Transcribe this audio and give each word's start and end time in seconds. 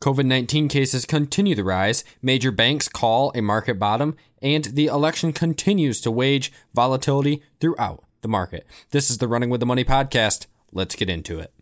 COVID 0.00 0.24
19 0.24 0.68
cases 0.68 1.04
continue 1.04 1.54
to 1.54 1.62
rise, 1.62 2.04
major 2.22 2.50
banks 2.50 2.88
call 2.88 3.32
a 3.34 3.42
market 3.42 3.78
bottom, 3.78 4.16
and 4.40 4.64
the 4.64 4.86
election 4.86 5.30
continues 5.30 6.00
to 6.00 6.10
wage 6.10 6.50
volatility 6.74 7.42
throughout 7.60 8.02
the 8.22 8.28
market. 8.28 8.66
This 8.92 9.10
is 9.10 9.18
the 9.18 9.28
Running 9.28 9.50
with 9.50 9.60
the 9.60 9.66
Money 9.66 9.84
podcast. 9.84 10.46
Let's 10.72 10.96
get 10.96 11.10
into 11.10 11.38
it. 11.38 11.52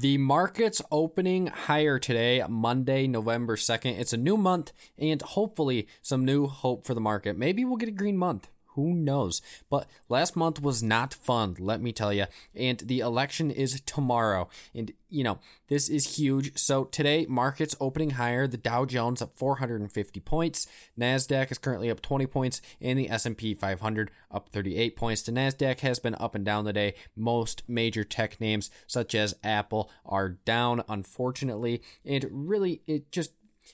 The 0.00 0.16
market's 0.16 0.80
opening 0.90 1.48
higher 1.48 1.98
today, 1.98 2.42
Monday, 2.48 3.06
November 3.06 3.54
2nd. 3.54 3.98
It's 3.98 4.14
a 4.14 4.16
new 4.16 4.38
month 4.38 4.72
and 4.96 5.20
hopefully 5.20 5.88
some 6.00 6.24
new 6.24 6.46
hope 6.46 6.86
for 6.86 6.94
the 6.94 7.02
market. 7.02 7.36
Maybe 7.36 7.66
we'll 7.66 7.76
get 7.76 7.90
a 7.90 7.92
green 7.92 8.16
month. 8.16 8.48
Who 8.80 8.94
knows? 8.94 9.42
But 9.68 9.86
last 10.08 10.36
month 10.36 10.62
was 10.62 10.82
not 10.82 11.12
fun, 11.12 11.54
let 11.58 11.82
me 11.82 11.92
tell 11.92 12.14
you. 12.14 12.24
And 12.54 12.78
the 12.78 13.00
election 13.00 13.50
is 13.50 13.82
tomorrow. 13.82 14.48
And, 14.74 14.92
you 15.10 15.22
know, 15.22 15.38
this 15.68 15.90
is 15.90 16.16
huge. 16.16 16.58
So 16.58 16.84
today, 16.84 17.26
markets 17.28 17.76
opening 17.78 18.10
higher. 18.10 18.46
The 18.46 18.56
Dow 18.56 18.86
Jones 18.86 19.20
up 19.20 19.36
450 19.36 20.20
points. 20.20 20.66
NASDAQ 20.98 21.52
is 21.52 21.58
currently 21.58 21.90
up 21.90 22.00
20 22.00 22.26
points. 22.26 22.62
And 22.80 22.98
the 22.98 23.10
S&P 23.10 23.52
500 23.52 24.10
up 24.30 24.48
38 24.48 24.96
points. 24.96 25.20
The 25.20 25.32
NASDAQ 25.32 25.80
has 25.80 25.98
been 25.98 26.14
up 26.14 26.34
and 26.34 26.44
down 26.44 26.64
today. 26.64 26.94
Most 27.14 27.62
major 27.68 28.02
tech 28.02 28.40
names, 28.40 28.70
such 28.86 29.14
as 29.14 29.34
Apple, 29.44 29.90
are 30.06 30.30
down, 30.30 30.84
unfortunately. 30.88 31.82
And 32.02 32.26
really, 32.30 32.80
it 32.86 33.12
just 33.12 33.32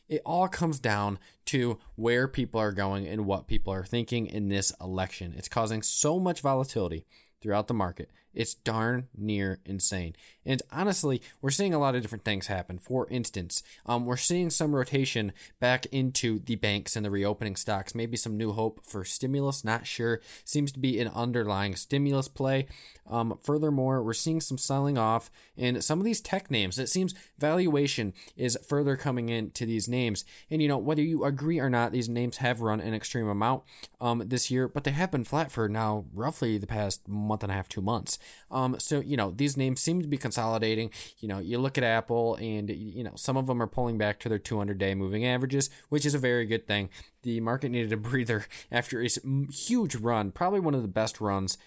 it 0.08 0.22
all 0.24 0.48
comes 0.48 0.78
down 0.78 1.18
to 1.46 1.78
where 1.94 2.28
people 2.28 2.60
are 2.60 2.72
going 2.72 3.06
and 3.06 3.26
what 3.26 3.46
people 3.46 3.72
are 3.72 3.84
thinking 3.84 4.26
in 4.26 4.48
this 4.48 4.72
election. 4.80 5.34
It's 5.36 5.48
causing 5.48 5.82
so 5.82 6.18
much 6.18 6.40
volatility 6.40 7.06
throughout 7.40 7.68
the 7.68 7.74
market. 7.74 8.10
It's 8.36 8.54
darn 8.54 9.08
near 9.16 9.58
insane. 9.64 10.14
And 10.44 10.62
honestly, 10.70 11.22
we're 11.40 11.50
seeing 11.50 11.74
a 11.74 11.78
lot 11.78 11.96
of 11.96 12.02
different 12.02 12.24
things 12.24 12.46
happen. 12.46 12.78
For 12.78 13.08
instance, 13.10 13.62
um, 13.86 14.06
we're 14.06 14.16
seeing 14.16 14.50
some 14.50 14.76
rotation 14.76 15.32
back 15.58 15.86
into 15.86 16.38
the 16.38 16.54
banks 16.54 16.94
and 16.94 17.04
the 17.04 17.10
reopening 17.10 17.56
stocks. 17.56 17.94
Maybe 17.94 18.16
some 18.16 18.36
new 18.36 18.52
hope 18.52 18.80
for 18.84 19.04
stimulus, 19.04 19.64
not 19.64 19.86
sure. 19.86 20.20
Seems 20.44 20.70
to 20.72 20.78
be 20.78 21.00
an 21.00 21.08
underlying 21.08 21.74
stimulus 21.74 22.28
play. 22.28 22.66
Um, 23.08 23.38
furthermore, 23.42 24.02
we're 24.02 24.12
seeing 24.12 24.40
some 24.40 24.58
selling 24.58 24.98
off 24.98 25.30
in 25.56 25.80
some 25.80 25.98
of 25.98 26.04
these 26.04 26.20
tech 26.20 26.50
names. 26.50 26.78
It 26.78 26.88
seems 26.88 27.14
valuation 27.38 28.12
is 28.36 28.58
further 28.68 28.96
coming 28.96 29.28
into 29.28 29.64
these 29.64 29.88
names. 29.88 30.24
And 30.50 30.60
you 30.60 30.68
know, 30.68 30.78
whether 30.78 31.02
you 31.02 31.24
agree 31.24 31.58
or 31.58 31.70
not, 31.70 31.92
these 31.92 32.08
names 32.08 32.38
have 32.38 32.60
run 32.60 32.80
an 32.80 32.94
extreme 32.94 33.28
amount 33.28 33.62
um, 34.00 34.22
this 34.26 34.50
year, 34.50 34.68
but 34.68 34.84
they 34.84 34.90
have 34.90 35.10
been 35.10 35.24
flat 35.24 35.50
for 35.50 35.68
now 35.68 36.04
roughly 36.12 36.58
the 36.58 36.66
past 36.66 37.08
month 37.08 37.42
and 37.42 37.50
a 37.50 37.54
half, 37.54 37.68
two 37.68 37.80
months. 37.80 38.18
Um, 38.50 38.76
so 38.78 39.00
you 39.00 39.16
know 39.16 39.30
these 39.30 39.56
names 39.56 39.80
seem 39.80 40.02
to 40.02 40.08
be 40.08 40.18
consolidating. 40.18 40.90
You 41.20 41.28
know, 41.28 41.38
you 41.38 41.58
look 41.58 41.78
at 41.78 41.84
Apple, 41.84 42.36
and 42.36 42.70
you 42.70 43.04
know 43.04 43.12
some 43.16 43.36
of 43.36 43.46
them 43.46 43.62
are 43.62 43.66
pulling 43.66 43.98
back 43.98 44.20
to 44.20 44.28
their 44.28 44.38
200-day 44.38 44.94
moving 44.94 45.24
averages, 45.24 45.70
which 45.88 46.06
is 46.06 46.14
a 46.14 46.18
very 46.18 46.46
good 46.46 46.66
thing. 46.66 46.88
The 47.22 47.40
market 47.40 47.70
needed 47.70 47.92
a 47.92 47.96
breather 47.96 48.46
after 48.70 49.02
a 49.02 49.08
huge 49.50 49.96
run, 49.96 50.32
probably 50.32 50.60
one 50.60 50.74
of 50.74 50.82
the 50.82 50.88
best 50.88 51.20
runs 51.20 51.58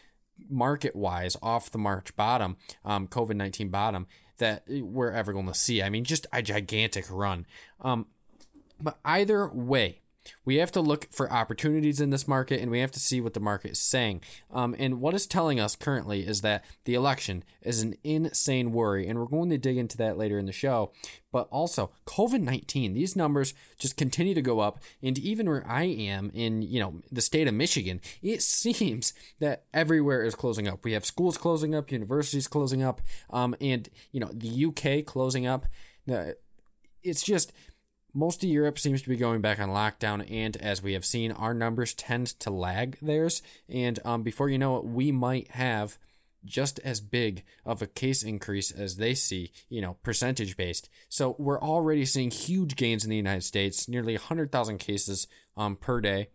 market-wise 0.49 1.35
off 1.41 1.69
the 1.69 1.77
March 1.77 2.15
bottom, 2.15 2.55
um, 2.85 3.09
COVID-19 3.09 3.69
bottom 3.69 4.07
that 4.37 4.63
we're 4.67 5.11
ever 5.11 5.33
going 5.33 5.47
to 5.47 5.53
see. 5.53 5.83
I 5.83 5.89
mean, 5.89 6.03
just 6.03 6.25
a 6.31 6.41
gigantic 6.41 7.05
run. 7.09 7.45
Um, 7.81 8.07
but 8.81 8.97
either 9.05 9.49
way, 9.49 10.01
we 10.45 10.57
have 10.57 10.71
to 10.73 10.81
look 10.81 11.07
for 11.11 11.31
opportunities 11.31 12.01
in 12.01 12.09
this 12.09 12.27
market 12.27 12.61
and 12.61 12.71
we 12.71 12.79
have 12.79 12.91
to 12.91 12.99
see 12.99 13.21
what 13.21 13.33
the 13.33 13.39
market 13.39 13.71
is 13.71 13.79
saying. 13.79 14.21
Um, 14.51 14.75
and 14.77 15.01
what 15.01 15.13
is 15.13 15.27
telling 15.27 15.59
us 15.59 15.75
currently 15.75 16.25
is 16.25 16.41
that 16.41 16.63
the 16.85 16.95
election 16.95 17.43
is 17.61 17.81
an 17.81 17.95
insane 18.03 18.71
worry. 18.71 19.07
And 19.07 19.19
we're 19.19 19.25
going 19.25 19.49
to 19.49 19.57
dig 19.57 19.77
into 19.77 19.97
that 19.97 20.17
later 20.17 20.37
in 20.39 20.45
the 20.45 20.51
show. 20.51 20.91
But 21.31 21.47
also, 21.51 21.91
COVID 22.07 22.41
19, 22.41 22.93
these 22.93 23.15
numbers 23.15 23.53
just 23.77 23.97
continue 23.97 24.33
to 24.33 24.41
go 24.41 24.59
up. 24.59 24.79
And 25.03 25.17
even 25.19 25.47
where 25.47 25.65
I 25.67 25.83
am 25.83 26.31
in, 26.33 26.61
you 26.61 26.79
know, 26.79 27.01
the 27.11 27.21
state 27.21 27.47
of 27.47 27.53
Michigan, 27.53 28.01
it 28.21 28.41
seems 28.59 29.13
that 29.39 29.65
everywhere 29.73 30.23
is 30.23 30.35
closing 30.35 30.67
up. 30.67 30.83
We 30.83 30.93
have 30.93 31.05
schools 31.05 31.37
closing 31.37 31.75
up, 31.75 31.91
universities 31.91 32.47
closing 32.47 32.81
up, 32.81 33.01
um, 33.29 33.55
and, 33.61 33.89
you 34.11 34.19
know, 34.19 34.31
the 34.33 34.65
UK 34.65 35.05
closing 35.05 35.45
up. 35.45 35.65
It's 37.03 37.23
just 37.23 37.53
most 38.13 38.43
of 38.43 38.49
Europe 38.49 38.79
seems 38.79 39.01
to 39.01 39.09
be 39.09 39.15
going 39.15 39.41
back 39.41 39.59
on 39.59 39.69
lockdown, 39.69 40.25
and 40.29 40.57
as 40.57 40.81
we 40.81 40.93
have 40.93 41.05
seen, 41.05 41.31
our 41.31 41.53
numbers 41.53 41.93
tend 41.93 42.27
to 42.39 42.49
lag 42.49 42.97
theirs. 43.01 43.41
And 43.67 43.99
um, 44.03 44.23
before 44.23 44.49
you 44.49 44.57
know 44.57 44.77
it, 44.77 44.85
we 44.85 45.11
might 45.11 45.51
have 45.51 45.97
just 46.45 46.79
as 46.79 47.01
big 47.01 47.43
of 47.65 47.81
a 47.81 47.87
case 47.87 48.23
increase 48.23 48.71
as 48.71 48.95
they 48.97 49.13
see, 49.13 49.51
you 49.67 49.81
know, 49.81 49.97
percentage 50.03 50.57
based. 50.57 50.89
So 51.09 51.35
we're 51.37 51.61
already 51.61 52.05
seeing 52.05 52.31
huge 52.31 52.75
gains 52.75 53.03
in 53.03 53.09
the 53.09 53.17
United 53.17 53.43
States, 53.43 53.89
nearly 53.89 54.13
100,000 54.13 54.77
cases 54.77 55.27
um, 55.57 55.75
per 55.75 55.99
day. 56.01 56.29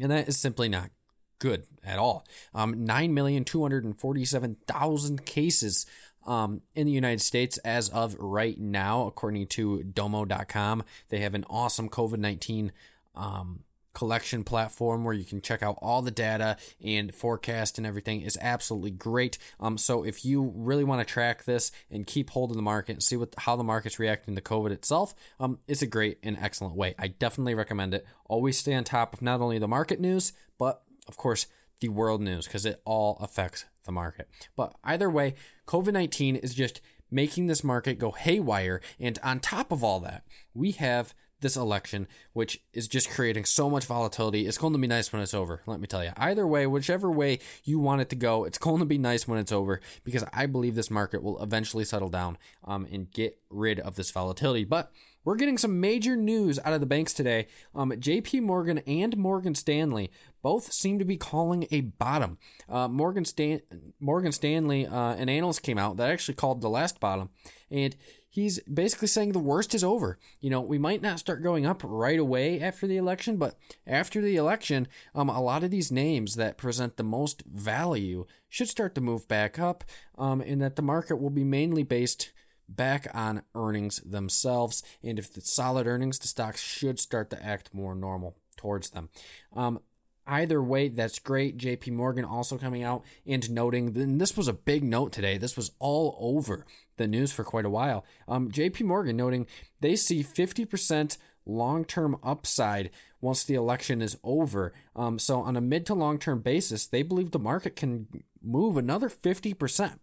And 0.00 0.12
that 0.12 0.28
is 0.28 0.38
simply 0.38 0.68
not 0.68 0.90
good 1.38 1.64
at 1.84 1.98
all. 1.98 2.24
Um, 2.54 2.86
9,247,000 2.86 5.24
cases 5.24 5.86
um, 6.26 6.62
in 6.74 6.86
the 6.86 6.92
United 6.92 7.20
States 7.20 7.58
as 7.58 7.88
of 7.90 8.14
right 8.18 8.58
now, 8.58 9.06
according 9.06 9.46
to 9.48 9.82
domo.com. 9.82 10.84
They 11.08 11.18
have 11.20 11.34
an 11.34 11.44
awesome 11.48 11.88
COVID 11.88 12.18
19 12.18 12.72
um, 13.14 13.64
collection 13.98 14.44
platform 14.44 15.02
where 15.02 15.14
you 15.14 15.24
can 15.24 15.40
check 15.40 15.60
out 15.60 15.76
all 15.82 16.02
the 16.02 16.10
data 16.12 16.56
and 16.84 17.12
forecast 17.12 17.78
and 17.78 17.86
everything 17.86 18.20
is 18.20 18.38
absolutely 18.40 18.92
great. 18.92 19.38
Um, 19.58 19.76
so 19.76 20.04
if 20.04 20.24
you 20.24 20.52
really 20.54 20.84
want 20.84 21.00
to 21.00 21.12
track 21.12 21.44
this 21.44 21.72
and 21.90 22.06
keep 22.06 22.30
hold 22.30 22.50
of 22.50 22.56
the 22.56 22.62
market 22.62 22.92
and 22.92 23.02
see 23.02 23.16
what 23.16 23.34
how 23.38 23.56
the 23.56 23.64
market's 23.64 23.98
reacting 23.98 24.36
to 24.36 24.40
COVID 24.40 24.70
itself, 24.70 25.16
um, 25.40 25.58
it's 25.66 25.82
a 25.82 25.86
great 25.86 26.18
and 26.22 26.38
excellent 26.40 26.76
way. 26.76 26.94
I 26.96 27.08
definitely 27.08 27.54
recommend 27.54 27.92
it. 27.92 28.06
Always 28.26 28.56
stay 28.56 28.74
on 28.74 28.84
top 28.84 29.14
of 29.14 29.20
not 29.20 29.40
only 29.40 29.58
the 29.58 29.66
market 29.66 29.98
news, 29.98 30.32
but 30.58 30.82
of 31.08 31.16
course 31.16 31.48
the 31.80 31.88
world 31.88 32.20
news 32.20 32.46
because 32.46 32.66
it 32.66 32.80
all 32.84 33.18
affects 33.20 33.64
the 33.88 33.92
market. 33.92 34.28
But 34.54 34.76
either 34.84 35.10
way, 35.10 35.34
COVID 35.66 35.92
19 35.92 36.36
is 36.36 36.54
just 36.54 36.80
making 37.10 37.46
this 37.46 37.64
market 37.64 37.98
go 37.98 38.12
haywire. 38.12 38.80
And 39.00 39.18
on 39.24 39.40
top 39.40 39.72
of 39.72 39.82
all 39.82 39.98
that, 40.00 40.22
we 40.54 40.72
have 40.72 41.14
this 41.40 41.56
election, 41.56 42.06
which 42.32 42.60
is 42.72 42.88
just 42.88 43.10
creating 43.10 43.44
so 43.44 43.70
much 43.70 43.84
volatility. 43.86 44.46
It's 44.46 44.58
going 44.58 44.72
to 44.72 44.78
be 44.78 44.88
nice 44.88 45.12
when 45.12 45.22
it's 45.22 45.34
over, 45.34 45.62
let 45.66 45.80
me 45.80 45.86
tell 45.86 46.04
you. 46.04 46.10
Either 46.16 46.46
way, 46.46 46.66
whichever 46.66 47.10
way 47.10 47.38
you 47.64 47.78
want 47.78 48.00
it 48.00 48.08
to 48.10 48.16
go, 48.16 48.44
it's 48.44 48.58
going 48.58 48.80
to 48.80 48.84
be 48.84 48.98
nice 48.98 49.26
when 49.26 49.38
it's 49.38 49.52
over 49.52 49.80
because 50.04 50.24
I 50.32 50.46
believe 50.46 50.74
this 50.74 50.90
market 50.90 51.22
will 51.22 51.40
eventually 51.42 51.84
settle 51.84 52.08
down 52.08 52.38
um, 52.64 52.86
and 52.90 53.10
get 53.10 53.38
rid 53.50 53.80
of 53.80 53.94
this 53.94 54.10
volatility. 54.10 54.64
But 54.64 54.92
we're 55.24 55.36
getting 55.36 55.58
some 55.58 55.80
major 55.80 56.16
news 56.16 56.58
out 56.64 56.72
of 56.72 56.80
the 56.80 56.86
banks 56.86 57.12
today. 57.12 57.46
Um, 57.74 57.92
J.P. 57.98 58.40
Morgan 58.40 58.78
and 58.86 59.16
Morgan 59.16 59.54
Stanley 59.54 60.10
both 60.42 60.72
seem 60.72 60.98
to 60.98 61.04
be 61.04 61.16
calling 61.16 61.66
a 61.70 61.82
bottom. 61.82 62.38
Uh, 62.68 62.88
Morgan 62.88 63.24
Stan- 63.24 63.62
Morgan 64.00 64.32
Stanley, 64.32 64.86
uh, 64.86 65.14
an 65.14 65.28
analyst 65.28 65.62
came 65.62 65.78
out 65.78 65.96
that 65.96 66.10
actually 66.10 66.34
called 66.34 66.60
the 66.60 66.70
last 66.70 67.00
bottom, 67.00 67.30
and 67.70 67.96
he's 68.28 68.60
basically 68.60 69.08
saying 69.08 69.32
the 69.32 69.38
worst 69.38 69.74
is 69.74 69.82
over. 69.82 70.18
You 70.40 70.50
know, 70.50 70.60
we 70.60 70.78
might 70.78 71.02
not 71.02 71.18
start 71.18 71.42
going 71.42 71.66
up 71.66 71.82
right 71.84 72.18
away 72.18 72.60
after 72.60 72.86
the 72.86 72.96
election, 72.96 73.36
but 73.36 73.56
after 73.86 74.20
the 74.20 74.36
election, 74.36 74.86
um, 75.14 75.28
a 75.28 75.42
lot 75.42 75.64
of 75.64 75.70
these 75.70 75.90
names 75.90 76.36
that 76.36 76.56
present 76.56 76.96
the 76.96 77.02
most 77.02 77.42
value 77.42 78.26
should 78.48 78.68
start 78.68 78.94
to 78.94 79.00
move 79.00 79.26
back 79.28 79.58
up, 79.58 79.84
um, 80.16 80.40
and 80.40 80.62
that 80.62 80.76
the 80.76 80.82
market 80.82 81.16
will 81.16 81.30
be 81.30 81.44
mainly 81.44 81.82
based 81.82 82.32
back 82.68 83.08
on 83.14 83.42
earnings 83.54 84.00
themselves. 84.00 84.82
And 85.02 85.18
if 85.18 85.36
it's 85.36 85.52
solid 85.52 85.86
earnings, 85.86 86.18
the 86.18 86.28
stocks 86.28 86.62
should 86.62 87.00
start 87.00 87.30
to 87.30 87.44
act 87.44 87.74
more 87.74 87.94
normal 87.94 88.36
towards 88.56 88.90
them. 88.90 89.08
Um, 89.54 89.80
either 90.26 90.62
way, 90.62 90.88
that's 90.88 91.18
great. 91.18 91.58
JP 91.58 91.92
Morgan 91.92 92.24
also 92.24 92.58
coming 92.58 92.82
out 92.82 93.04
and 93.26 93.50
noting, 93.50 93.96
and 93.96 94.20
this 94.20 94.36
was 94.36 94.48
a 94.48 94.52
big 94.52 94.84
note 94.84 95.12
today. 95.12 95.38
This 95.38 95.56
was 95.56 95.72
all 95.78 96.16
over 96.20 96.66
the 96.96 97.08
news 97.08 97.32
for 97.32 97.44
quite 97.44 97.64
a 97.64 97.70
while. 97.70 98.04
Um, 98.26 98.50
JP 98.50 98.82
Morgan 98.82 99.16
noting 99.16 99.46
they 99.80 99.96
see 99.96 100.22
50% 100.22 101.16
long 101.46 101.84
term 101.84 102.18
upside 102.22 102.90
once 103.20 103.42
the 103.42 103.54
election 103.54 104.02
is 104.02 104.18
over. 104.22 104.72
Um, 104.94 105.18
so, 105.18 105.40
on 105.40 105.56
a 105.56 105.60
mid 105.60 105.86
to 105.86 105.94
long 105.94 106.18
term 106.18 106.40
basis, 106.40 106.86
they 106.86 107.02
believe 107.02 107.30
the 107.30 107.38
market 107.38 107.74
can 107.74 108.06
move 108.42 108.76
another 108.76 109.08
50%. 109.08 109.98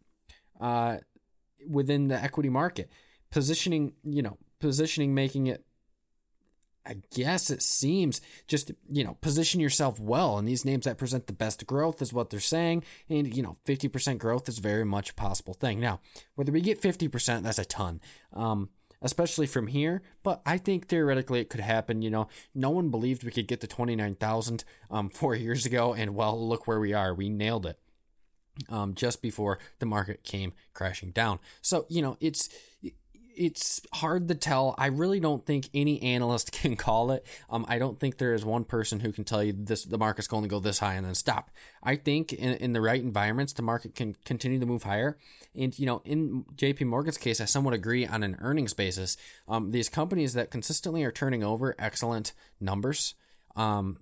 Uh, 0.60 0.98
within 1.70 2.08
the 2.08 2.22
equity 2.22 2.50
market. 2.50 2.92
Positioning, 3.32 3.94
you 4.04 4.22
know, 4.22 4.38
positioning 4.60 5.14
making 5.14 5.48
it 5.48 5.66
I 6.88 6.98
guess 7.16 7.50
it 7.50 7.64
seems 7.64 8.22
just, 8.48 8.72
you 8.88 9.04
know, 9.04 9.18
position 9.22 9.60
yourself 9.60 10.00
well. 10.00 10.38
And 10.38 10.48
these 10.48 10.66
names 10.66 10.86
that 10.86 10.98
present 10.98 11.26
the 11.28 11.34
best 11.34 11.66
growth 11.66 12.02
is 12.02 12.14
what 12.14 12.30
they're 12.30 12.40
saying. 12.40 12.84
And, 13.10 13.36
you 13.36 13.42
know, 13.42 13.58
50% 13.66 14.20
growth 14.20 14.48
is 14.48 14.60
very 14.60 14.86
much 14.86 15.10
a 15.10 15.16
possible 15.16 15.56
thing. 15.56 15.80
Now, 15.80 16.00
whether 16.36 16.52
we 16.52 16.62
get 16.62 16.82
50%, 16.82 17.42
that's 17.42 17.58
a 17.58 17.66
ton. 17.66 18.02
Um, 18.34 18.70
especially 19.02 19.48
from 19.48 19.68
here. 19.68 20.02
But 20.24 20.42
I 20.46 20.58
think 20.58 20.88
theoretically 20.88 21.40
it 21.40 21.50
could 21.50 21.60
happen. 21.60 22.02
You 22.02 22.10
know, 22.10 22.28
no 22.54 22.70
one 22.70 22.90
believed 22.90 23.24
we 23.24 23.32
could 23.32 23.48
get 23.48 23.62
to 23.62 23.68
29,000 23.68 24.64
um, 24.90 25.10
four 25.10 25.36
years 25.36 25.66
ago, 25.66 25.94
and 25.94 26.16
well, 26.16 26.48
look 26.48 26.68
where 26.68 26.80
we 26.80 26.94
are. 26.94 27.14
We 27.14 27.30
nailed 27.30 27.66
it 27.66 27.80
um, 28.70 28.94
just 28.94 29.22
before 29.22 29.60
the 29.80 29.86
market 29.86 30.24
came 30.24 30.54
crashing 30.74 31.12
down. 31.12 31.40
So, 31.62 31.86
you 31.90 32.02
know, 32.02 32.18
it's 32.20 32.50
it's 33.38 33.82
hard 33.94 34.28
to 34.30 34.36
tell. 34.36 34.76
I 34.78 34.88
really 34.88 35.20
don't 35.20 35.46
think 35.46 35.70
any 35.74 36.02
analyst 36.02 36.52
can 36.52 36.76
call 36.76 37.12
it. 37.12 37.26
Um, 37.50 37.66
I 37.68 37.78
don't 37.78 38.00
think 38.00 38.18
there 38.18 38.34
is 38.34 38.46
one 38.46 38.64
person 38.64 39.02
who 39.02 39.12
can 39.12 39.24
tell 39.24 39.44
you 39.44 39.54
this 39.54 39.86
the 39.86 39.98
market's 39.98 40.28
going 40.28 40.44
to 40.44 40.50
go 40.50 40.60
this 40.60 40.80
high 40.80 40.94
and 40.94 41.06
then 41.06 41.16
stop. 41.16 41.52
I 41.84 41.96
think 41.96 42.34
in, 42.34 42.54
in 42.56 42.74
the 42.74 42.82
right 42.82 43.02
environments, 43.02 43.54
the 43.54 43.62
market 43.62 43.96
can 43.96 44.16
continue 44.26 44.60
to 44.60 44.66
move 44.66 44.84
higher. 44.84 45.18
And 45.54 45.78
you 45.78 45.86
know, 45.86 46.02
in 46.06 46.46
J.P. 46.56 46.86
Morgan's 46.86 47.18
case, 47.18 47.40
I 47.40 47.46
somewhat 47.46 47.74
agree 47.74 48.06
on 48.06 48.24
an 48.24 48.38
earnings 48.40 48.74
basis. 48.74 49.18
Um, 49.48 49.72
these 49.72 49.90
companies 49.90 50.34
that 50.34 50.52
consistently 50.52 51.04
are 51.04 51.12
turning 51.12 51.44
over 51.44 51.76
excellent 51.78 52.34
numbers. 52.60 53.16
Um, 53.56 54.00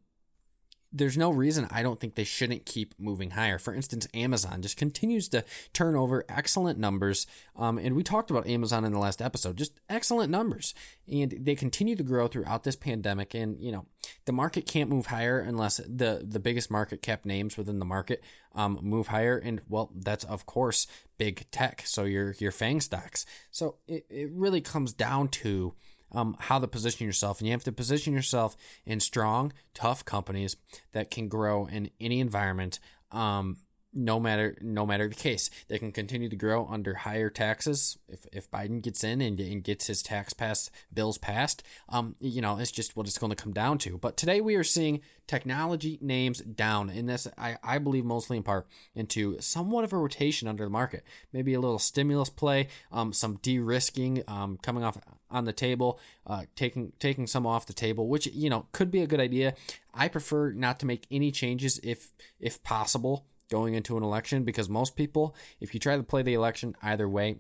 there's 0.94 1.18
no 1.18 1.32
reason 1.32 1.68
I 1.72 1.82
don't 1.82 2.00
think 2.00 2.14
they 2.14 2.24
shouldn't 2.24 2.66
keep 2.66 2.94
moving 3.00 3.32
higher. 3.32 3.58
For 3.58 3.74
instance, 3.74 4.08
Amazon 4.14 4.62
just 4.62 4.78
continues 4.78 5.28
to 5.30 5.44
turn 5.74 5.96
over 5.96 6.24
excellent 6.30 6.78
numbers. 6.78 7.26
Um, 7.56 7.80
and 7.80 7.96
we 7.96 8.04
talked 8.04 8.30
about 8.30 8.48
Amazon 8.48 8.86
in 8.86 8.94
the 8.94 9.00
last 9.00 9.22
episode, 9.22 9.58
just 9.58 9.80
excellent 9.90 10.30
numbers. 10.30 10.76
And 11.12 11.36
they 11.42 11.56
continue 11.56 11.96
to 11.96 12.04
grow 12.04 12.28
throughout 12.28 12.64
this 12.64 12.76
pandemic. 12.76 13.34
And, 13.34 13.60
you 13.60 13.72
know, 13.72 13.88
the 14.26 14.32
market 14.32 14.68
can't 14.68 14.90
move 14.90 15.08
higher 15.08 15.40
unless 15.40 15.78
the, 15.78 16.24
the 16.24 16.40
biggest 16.40 16.70
market 16.70 17.02
cap 17.02 17.26
names 17.26 17.58
within 17.58 17.80
the 17.80 17.86
market 17.86 18.24
um, 18.54 18.78
move 18.82 19.08
higher. 19.08 19.38
And, 19.38 19.62
well, 19.68 19.92
that's, 19.96 20.24
of 20.26 20.46
course, 20.46 20.86
big 21.18 21.50
tech. 21.50 21.82
So 21.86 22.04
your, 22.04 22.36
your 22.38 22.52
FANG 22.52 22.82
stocks. 22.82 23.26
So 23.50 23.78
it, 23.88 24.06
it 24.10 24.30
really 24.32 24.62
comes 24.62 24.94
down 24.94 25.30
to 25.30 25.74
um, 26.14 26.36
how 26.40 26.60
to 26.60 26.68
position 26.68 27.06
yourself. 27.06 27.40
And 27.40 27.48
you 27.48 27.54
have 27.54 27.64
to 27.64 27.72
position 27.72 28.14
yourself 28.14 28.56
in 28.86 29.00
strong, 29.00 29.54
tough 29.74 30.06
companies 30.06 30.56
that 30.92 31.12
can 31.12 31.28
grow 31.28 31.66
in 31.66 31.90
any 32.00 32.20
environment. 32.20 32.80
Um, 33.12 33.58
no 33.94 34.20
matter 34.20 34.56
no 34.62 34.86
matter 34.86 35.08
the 35.08 35.16
case. 35.16 35.50
They 35.68 35.80
can 35.80 35.92
continue 35.92 36.30
to 36.30 36.36
grow 36.36 36.68
under 36.70 36.96
higher 36.96 37.30
taxes 37.30 37.98
if, 38.08 38.26
if 38.32 38.50
Biden 38.50 38.82
gets 38.82 39.04
in 39.04 39.22
and, 39.22 39.40
and 39.40 39.64
gets 39.64 39.88
his 39.88 40.02
tax 40.02 40.34
pass 40.34 40.70
bills 40.94 41.18
passed. 41.18 41.64
Um, 41.90 42.16
you 42.20 42.42
know, 42.42 42.58
it's 42.58 42.72
just 42.72 42.96
what 42.96 43.08
it's 43.08 43.18
going 43.18 43.32
to 43.32 43.42
come 43.42 43.54
down 43.54 43.78
to. 43.80 43.98
But 43.98 44.18
today 44.18 44.42
we 44.42 44.56
are 44.56 44.64
seeing 44.64 45.02
technology 45.28 45.98
names 46.02 46.42
down, 46.42 46.90
and 46.90 47.08
this 47.08 47.28
I, 47.38 47.58
I 47.64 47.78
believe 47.78 48.06
mostly 48.06 48.38
in 48.38 48.44
part 48.44 48.68
into 48.96 49.40
somewhat 49.40 49.84
of 49.84 49.94
a 49.94 49.98
rotation 49.98 50.48
under 50.48 50.64
the 50.64 50.70
market. 50.70 51.04
Maybe 51.32 51.54
a 51.54 51.60
little 51.60 51.80
stimulus 51.80 52.30
play, 52.30 52.68
um, 52.92 53.14
some 53.14 53.38
de-risking 53.42 54.24
um, 54.28 54.58
coming 54.62 54.84
off 54.84 54.98
on 55.30 55.46
the 55.46 55.54
table, 55.54 56.00
uh, 56.28 56.44
taking 56.56 56.94
taking 57.00 57.28
some 57.28 57.46
off 57.46 57.66
the 57.66 57.74
table, 57.74 58.08
which 58.08 58.28
you 58.28 58.50
know 58.50 58.68
could 58.72 58.92
be 58.92 59.02
a 59.02 59.08
good 59.08 59.20
idea. 59.20 59.56
I 59.94 60.08
prefer 60.08 60.52
not 60.52 60.80
to 60.80 60.86
make 60.86 61.06
any 61.12 61.32
changes 61.32 61.80
if 61.84 62.12
if 62.40 62.64
possible 62.64 63.26
going 63.54 63.76
into 63.76 63.96
an 63.96 64.02
election 64.02 64.44
because 64.44 64.68
most 64.68 64.96
people, 64.96 65.36
if 65.62 65.76
you 65.76 65.80
try 65.80 65.96
to 65.96 66.02
play 66.02 66.24
the 66.24 66.34
election 66.34 66.76
either 66.82 67.08
way, 67.08 67.36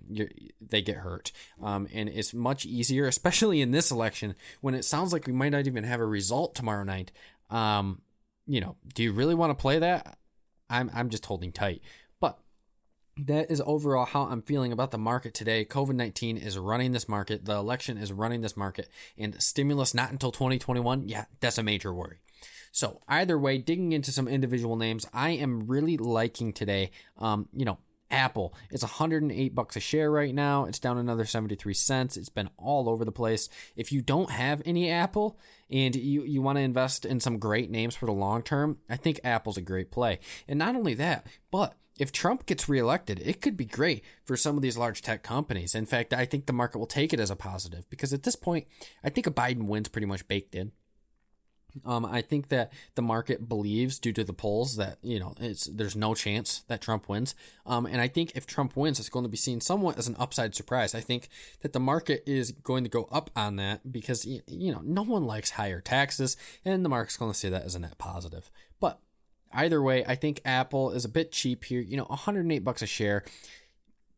they 0.61 0.79
get 0.79 0.97
hurt. 0.97 1.31
Um, 1.59 1.87
and 1.91 2.07
it's 2.07 2.35
much 2.35 2.67
easier, 2.67 3.07
especially 3.15 3.61
in 3.61 3.71
this 3.71 3.89
election, 3.89 4.35
when 4.61 4.75
it 4.75 4.85
sounds 4.85 5.11
like 5.11 5.25
we 5.25 5.33
might 5.33 5.53
not 5.53 5.65
even 5.65 5.83
have 5.85 5.99
a 5.99 6.05
result 6.05 6.53
tomorrow 6.53 6.83
night. 6.83 7.11
Um, 7.49 8.03
you 8.45 8.61
know, 8.61 8.75
do 8.93 9.01
you 9.01 9.11
really 9.11 9.33
want 9.33 9.49
to 9.49 9.59
play 9.59 9.79
that? 9.79 10.19
I'm, 10.69 10.91
I'm 10.93 11.09
just 11.09 11.25
holding 11.25 11.51
tight. 11.51 11.81
But 12.19 12.37
that 13.17 13.49
is 13.49 13.59
overall 13.65 14.05
how 14.05 14.25
I'm 14.25 14.43
feeling 14.43 14.71
about 14.71 14.91
the 14.91 14.99
market 14.99 15.33
today. 15.33 15.65
COVID 15.65 15.95
19 15.95 16.37
is 16.37 16.59
running 16.59 16.91
this 16.91 17.09
market, 17.09 17.45
the 17.45 17.55
election 17.55 17.97
is 17.97 18.11
running 18.11 18.41
this 18.41 18.55
market, 18.55 18.87
and 19.17 19.41
stimulus 19.41 19.95
not 19.95 20.11
until 20.11 20.31
2021. 20.31 21.07
Yeah, 21.07 21.25
that's 21.39 21.57
a 21.57 21.63
major 21.63 21.91
worry. 21.91 22.19
So 22.73 23.01
either 23.07 23.37
way, 23.37 23.59
digging 23.59 23.91
into 23.91 24.11
some 24.11 24.27
individual 24.27 24.75
names, 24.75 25.05
I 25.13 25.29
am 25.29 25.67
really 25.67 25.95
liking 25.95 26.51
today. 26.51 26.89
Um, 27.19 27.47
you 27.53 27.65
know, 27.65 27.77
Apple. 28.09 28.55
It's 28.71 28.83
108 28.83 29.55
bucks 29.55 29.75
a 29.75 29.79
share 29.79 30.11
right 30.11 30.33
now. 30.33 30.65
It's 30.65 30.79
down 30.79 30.97
another 30.97 31.25
73 31.25 31.73
cents. 31.73 32.17
It's 32.17 32.29
been 32.29 32.49
all 32.57 32.89
over 32.89 33.05
the 33.05 33.11
place. 33.11 33.47
If 33.75 33.91
you 33.91 34.01
don't 34.01 34.31
have 34.31 34.61
any 34.65 34.89
Apple 34.89 35.39
and 35.69 35.95
you, 35.95 36.23
you 36.23 36.41
want 36.41 36.57
to 36.57 36.61
invest 36.61 37.05
in 37.05 37.19
some 37.19 37.39
great 37.39 37.69
names 37.69 37.95
for 37.95 38.07
the 38.07 38.11
long 38.11 38.41
term, 38.41 38.79
I 38.89 38.97
think 38.97 39.19
Apple's 39.23 39.57
a 39.57 39.61
great 39.61 39.91
play. 39.91 40.19
And 40.47 40.57
not 40.57 40.75
only 40.75 40.95
that, 40.95 41.27
but 41.51 41.75
if 41.99 42.11
Trump 42.11 42.47
gets 42.47 42.67
reelected, 42.67 43.19
it 43.19 43.39
could 43.39 43.55
be 43.55 43.65
great 43.65 44.03
for 44.25 44.35
some 44.35 44.55
of 44.55 44.63
these 44.63 44.77
large 44.77 45.03
tech 45.03 45.21
companies. 45.21 45.75
In 45.75 45.85
fact, 45.85 46.11
I 46.11 46.25
think 46.25 46.47
the 46.47 46.53
market 46.53 46.79
will 46.79 46.87
take 46.87 47.13
it 47.13 47.19
as 47.19 47.29
a 47.29 47.35
positive 47.35 47.87
because 47.89 48.13
at 48.13 48.23
this 48.23 48.35
point, 48.35 48.65
I 49.03 49.09
think 49.09 49.27
a 49.27 49.31
Biden 49.31 49.67
win's 49.67 49.89
pretty 49.89 50.07
much 50.07 50.27
baked 50.27 50.55
in. 50.55 50.71
Um, 51.85 52.05
I 52.05 52.21
think 52.21 52.49
that 52.49 52.71
the 52.95 53.01
market 53.01 53.49
believes, 53.49 53.97
due 53.97 54.13
to 54.13 54.23
the 54.23 54.33
polls, 54.33 54.75
that 54.77 54.97
you 55.01 55.19
know 55.19 55.33
it's 55.39 55.65
there's 55.65 55.95
no 55.95 56.13
chance 56.13 56.63
that 56.67 56.81
Trump 56.81 57.09
wins. 57.09 57.35
Um, 57.65 57.85
and 57.85 57.99
I 57.99 58.07
think 58.07 58.31
if 58.35 58.45
Trump 58.45 58.75
wins, 58.75 58.99
it's 58.99 59.09
going 59.09 59.25
to 59.25 59.29
be 59.29 59.37
seen 59.37 59.59
somewhat 59.59 59.97
as 59.97 60.07
an 60.07 60.15
upside 60.19 60.55
surprise. 60.55 60.93
I 60.93 61.01
think 61.01 61.29
that 61.61 61.73
the 61.73 61.79
market 61.79 62.23
is 62.25 62.51
going 62.51 62.83
to 62.83 62.89
go 62.89 63.07
up 63.11 63.29
on 63.35 63.55
that 63.55 63.91
because 63.91 64.25
you 64.25 64.71
know 64.71 64.81
no 64.83 65.03
one 65.03 65.25
likes 65.25 65.51
higher 65.51 65.81
taxes, 65.81 66.37
and 66.63 66.85
the 66.85 66.89
market's 66.89 67.17
going 67.17 67.31
to 67.31 67.37
see 67.37 67.49
that 67.49 67.63
as 67.63 67.75
a 67.75 67.79
net 67.79 67.97
positive. 67.97 68.51
But 68.79 68.99
either 69.51 69.81
way, 69.81 70.05
I 70.05 70.15
think 70.15 70.41
Apple 70.45 70.91
is 70.91 71.05
a 71.05 71.09
bit 71.09 71.31
cheap 71.31 71.65
here. 71.65 71.81
You 71.81 71.97
know, 71.97 72.05
108 72.05 72.59
bucks 72.59 72.81
a 72.81 72.87
share. 72.87 73.23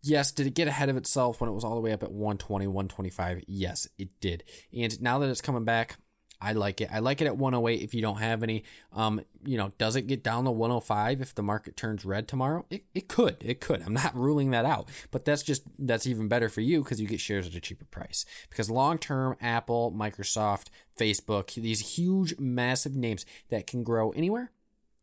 Yes, 0.01 0.31
did 0.31 0.45
it 0.45 0.53
get 0.53 0.67
ahead 0.67 0.89
of 0.89 0.97
itself 0.97 1.41
when 1.41 1.49
it 1.49 1.53
was 1.53 1.63
all 1.63 1.73
the 1.73 1.81
way 1.81 1.91
up 1.91 2.03
at 2.03 2.11
120, 2.11 2.67
125? 2.67 3.43
Yes, 3.47 3.87
it 3.97 4.09
did. 4.19 4.43
And 4.71 5.01
now 5.01 5.17
that 5.17 5.29
it's 5.29 5.41
coming 5.41 5.63
back, 5.63 5.95
I 6.41 6.53
like 6.53 6.81
it. 6.81 6.89
I 6.91 6.99
like 6.99 7.21
it 7.21 7.27
at 7.27 7.37
108 7.37 7.81
if 7.81 7.93
you 7.93 8.01
don't 8.01 8.17
have 8.17 8.43
any. 8.43 8.63
Um, 8.93 9.21
you 9.45 9.57
know, 9.57 9.71
does 9.77 9.95
it 9.95 10.07
get 10.07 10.23
down 10.23 10.43
to 10.45 10.51
105 10.51 11.21
if 11.21 11.33
the 11.33 11.43
market 11.43 11.77
turns 11.77 12.05
red 12.05 12.27
tomorrow? 12.27 12.65
It, 12.69 12.83
it 12.93 13.07
could. 13.07 13.37
It 13.41 13.61
could. 13.61 13.81
I'm 13.83 13.93
not 13.93 14.15
ruling 14.17 14.51
that 14.51 14.65
out. 14.65 14.89
But 15.11 15.25
that's 15.25 15.43
just 15.43 15.63
that's 15.79 16.07
even 16.07 16.27
better 16.27 16.49
for 16.49 16.61
you 16.61 16.83
because 16.83 16.99
you 16.99 17.07
get 17.07 17.19
shares 17.19 17.47
at 17.47 17.55
a 17.55 17.59
cheaper 17.59 17.85
price. 17.85 18.25
Because 18.49 18.69
long 18.69 18.97
term, 18.97 19.35
Apple, 19.41 19.93
Microsoft, 19.95 20.67
Facebook, 20.99 21.53
these 21.53 21.95
huge, 21.95 22.37
massive 22.37 22.95
names 22.95 23.25
that 23.49 23.67
can 23.67 23.83
grow 23.83 24.11
anywhere, 24.11 24.51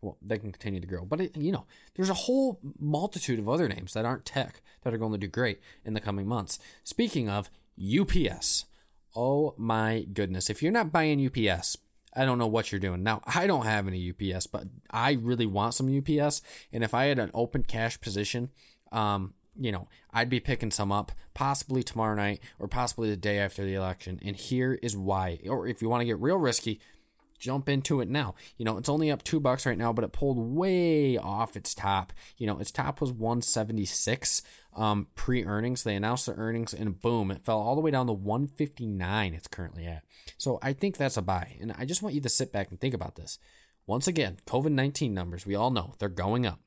well, 0.00 0.19
they 0.20 0.38
can 0.38 0.52
continue 0.52 0.81
to 0.81 0.87
grow. 0.87 1.05
But 1.05 1.20
it, 1.20 1.37
you 1.37 1.52
know, 1.52 1.64
there's 1.94 2.11
a 2.11 2.14
whole 2.14 2.61
multitude 2.78 3.38
of 3.38 3.49
other 3.49 3.69
names 3.69 3.94
that 3.94 4.05
aren't 4.05 4.25
tech 4.25 4.61
that 4.82 4.93
are 4.93 4.99
going 4.99 5.12
to 5.12 5.19
do 5.19 5.28
great 5.28 5.61
in 5.85 5.94
the 5.94 6.00
coming 6.00 6.26
months. 6.26 6.58
Speaking 6.85 7.28
of 7.28 7.50
UPS. 7.78 8.67
Oh 9.14 9.55
my 9.56 10.06
goodness. 10.12 10.50
If 10.50 10.62
you're 10.62 10.73
not 10.73 10.93
buying 10.93 11.25
UPS, 11.25 11.76
I 12.14 12.25
don't 12.25 12.38
know 12.38 12.47
what 12.47 12.73
you're 12.73 12.81
doing. 12.81 13.02
Now, 13.02 13.23
I 13.26 13.47
don't 13.47 13.64
have 13.64 13.87
any 13.87 14.11
UPS, 14.11 14.47
but 14.47 14.64
I 14.90 15.12
really 15.12 15.47
want 15.47 15.75
some 15.75 15.97
UPS. 15.97 16.42
And 16.73 16.85
if 16.85 16.95
I 16.95 17.04
had 17.04 17.19
an 17.19 17.31
open 17.35 17.62
cash 17.62 18.00
position, 18.00 18.50
um, 18.90 19.35
you 19.59 19.73
know, 19.73 19.88
I'd 20.12 20.28
be 20.28 20.40
picking 20.40 20.71
some 20.71 20.92
up 20.92 21.12
possibly 21.35 21.83
tomorrow 21.83 22.14
night 22.14 22.40
or 22.59 22.69
possibly 22.69 23.11
the 23.11 23.16
day 23.16 23.38
after 23.38 23.64
the 23.64 23.75
election. 23.75 24.19
And 24.25 24.37
here 24.37 24.78
is 24.83 24.97
why. 24.97 25.40
Or 25.47 25.66
if 25.66 25.83
you 25.83 25.88
want 25.88 26.02
to 26.02 26.07
get 26.07 26.21
real 26.21 26.37
risky, 26.37 26.81
jump 27.38 27.69
into 27.69 28.00
it 28.00 28.09
now. 28.09 28.35
You 28.57 28.64
know, 28.64 28.78
it's 28.78 28.88
only 28.88 29.11
up 29.11 29.23
two 29.23 29.40
bucks 29.40 29.66
right 29.66 29.76
now, 29.76 29.92
but 29.92 30.04
it 30.04 30.12
pulled 30.12 30.38
way 30.38 31.19
off 31.19 31.57
its 31.57 31.75
top. 31.75 32.12
You 32.38 32.47
know, 32.47 32.59
its 32.59 32.71
top 32.71 33.00
was 33.00 33.12
176 33.12 34.42
um, 34.75 35.09
pre 35.14 35.45
earnings. 35.45 35.83
They 35.83 35.95
announced 35.95 36.26
the 36.26 36.35
earnings 36.35 36.73
and 36.73 37.00
boom, 37.00 37.31
it 37.31 37.45
fell 37.45 37.61
all 37.61 37.75
the 37.75 37.81
way 37.81 37.91
down 37.91 38.07
to 38.07 38.12
159 38.12 39.35
it's 39.35 39.49
currently 39.49 39.87
at. 39.87 40.05
So 40.38 40.59
I 40.62 40.73
think 40.73 40.97
that's 40.97 41.17
a 41.17 41.23
buy. 41.23 41.57
And 41.61 41.75
I 41.79 41.85
just 41.85 42.02
want 42.02 42.14
you 42.14 42.21
to 42.21 42.29
sit 42.29 42.52
back 42.52 42.71
and 42.71 42.81
think 42.81 42.95
about 42.95 43.17
this. 43.17 43.38
Once 43.87 44.07
again, 44.07 44.38
COVID 44.47 44.73
19 44.73 45.12
numbers, 45.12 45.47
we 45.47 45.55
all 45.55 45.71
know 45.71 45.95
they're 45.99 46.09
going 46.09 46.47
up. 46.47 46.61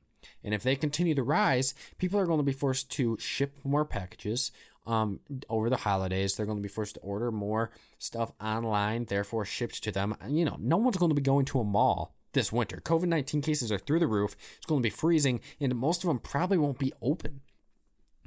And 0.44 0.54
if 0.54 0.62
they 0.62 0.76
continue 0.76 1.14
to 1.14 1.22
rise, 1.22 1.74
people 1.98 2.18
are 2.20 2.26
going 2.26 2.38
to 2.38 2.44
be 2.44 2.52
forced 2.52 2.90
to 2.92 3.16
ship 3.18 3.56
more 3.64 3.84
packages 3.84 4.52
um, 4.86 5.20
over 5.48 5.68
the 5.68 5.78
holidays. 5.78 6.36
They're 6.36 6.46
going 6.46 6.58
to 6.58 6.62
be 6.62 6.68
forced 6.68 6.94
to 6.94 7.00
order 7.00 7.32
more 7.32 7.70
stuff 7.98 8.32
online, 8.40 9.06
therefore 9.06 9.44
shipped 9.44 9.82
to 9.84 9.92
them. 9.92 10.16
You 10.28 10.44
know, 10.44 10.56
no 10.60 10.76
one's 10.76 10.96
going 10.96 11.10
to 11.10 11.14
be 11.16 11.22
going 11.22 11.44
to 11.46 11.60
a 11.60 11.64
mall 11.64 12.14
this 12.32 12.52
winter. 12.52 12.80
COVID 12.84 13.08
19 13.08 13.40
cases 13.40 13.72
are 13.72 13.78
through 13.78 13.98
the 13.98 14.06
roof. 14.06 14.36
It's 14.56 14.66
going 14.66 14.82
to 14.82 14.86
be 14.86 14.90
freezing, 14.90 15.40
and 15.60 15.74
most 15.74 16.04
of 16.04 16.08
them 16.08 16.18
probably 16.18 16.58
won't 16.58 16.78
be 16.78 16.92
open. 17.02 17.40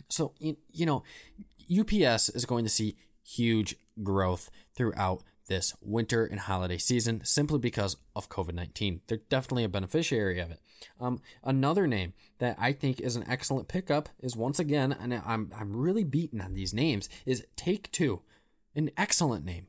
So, 0.10 0.34
you 0.40 0.86
know, 0.86 1.04
UPS 1.70 2.30
is 2.30 2.46
going 2.46 2.64
to 2.66 2.70
see 2.70 2.96
huge 3.24 3.76
growth 4.02 4.50
throughout 4.74 5.24
this 5.48 5.76
winter 5.82 6.26
and 6.26 6.40
holiday 6.40 6.78
season 6.78 7.22
simply 7.26 7.60
because 7.60 7.98
of 8.16 8.30
COVID 8.30 8.54
19. 8.54 9.02
They're 9.08 9.20
definitely 9.30 9.66
a 9.66 9.70
beneficiary 9.70 10.40
of 10.40 10.52
it. 10.52 10.60
Um, 11.02 11.22
another 11.44 11.88
name 11.88 12.14
that 12.38 12.56
I 12.60 12.72
think 12.72 13.02
is 13.02 13.16
an 13.16 13.26
excellent 13.28 13.68
pickup 13.68 14.10
is 14.20 14.36
once 14.36 14.60
again, 14.60 14.96
and 14.98 15.14
I'm, 15.14 15.52
I'm 15.58 15.76
really 15.76 16.04
beaten 16.04 16.40
on 16.40 16.54
these 16.54 16.74
names, 16.74 17.10
is 17.26 17.46
Take 17.58 17.92
Two. 17.92 18.22
An 18.76 18.92
excellent 18.96 19.44
name. 19.44 19.68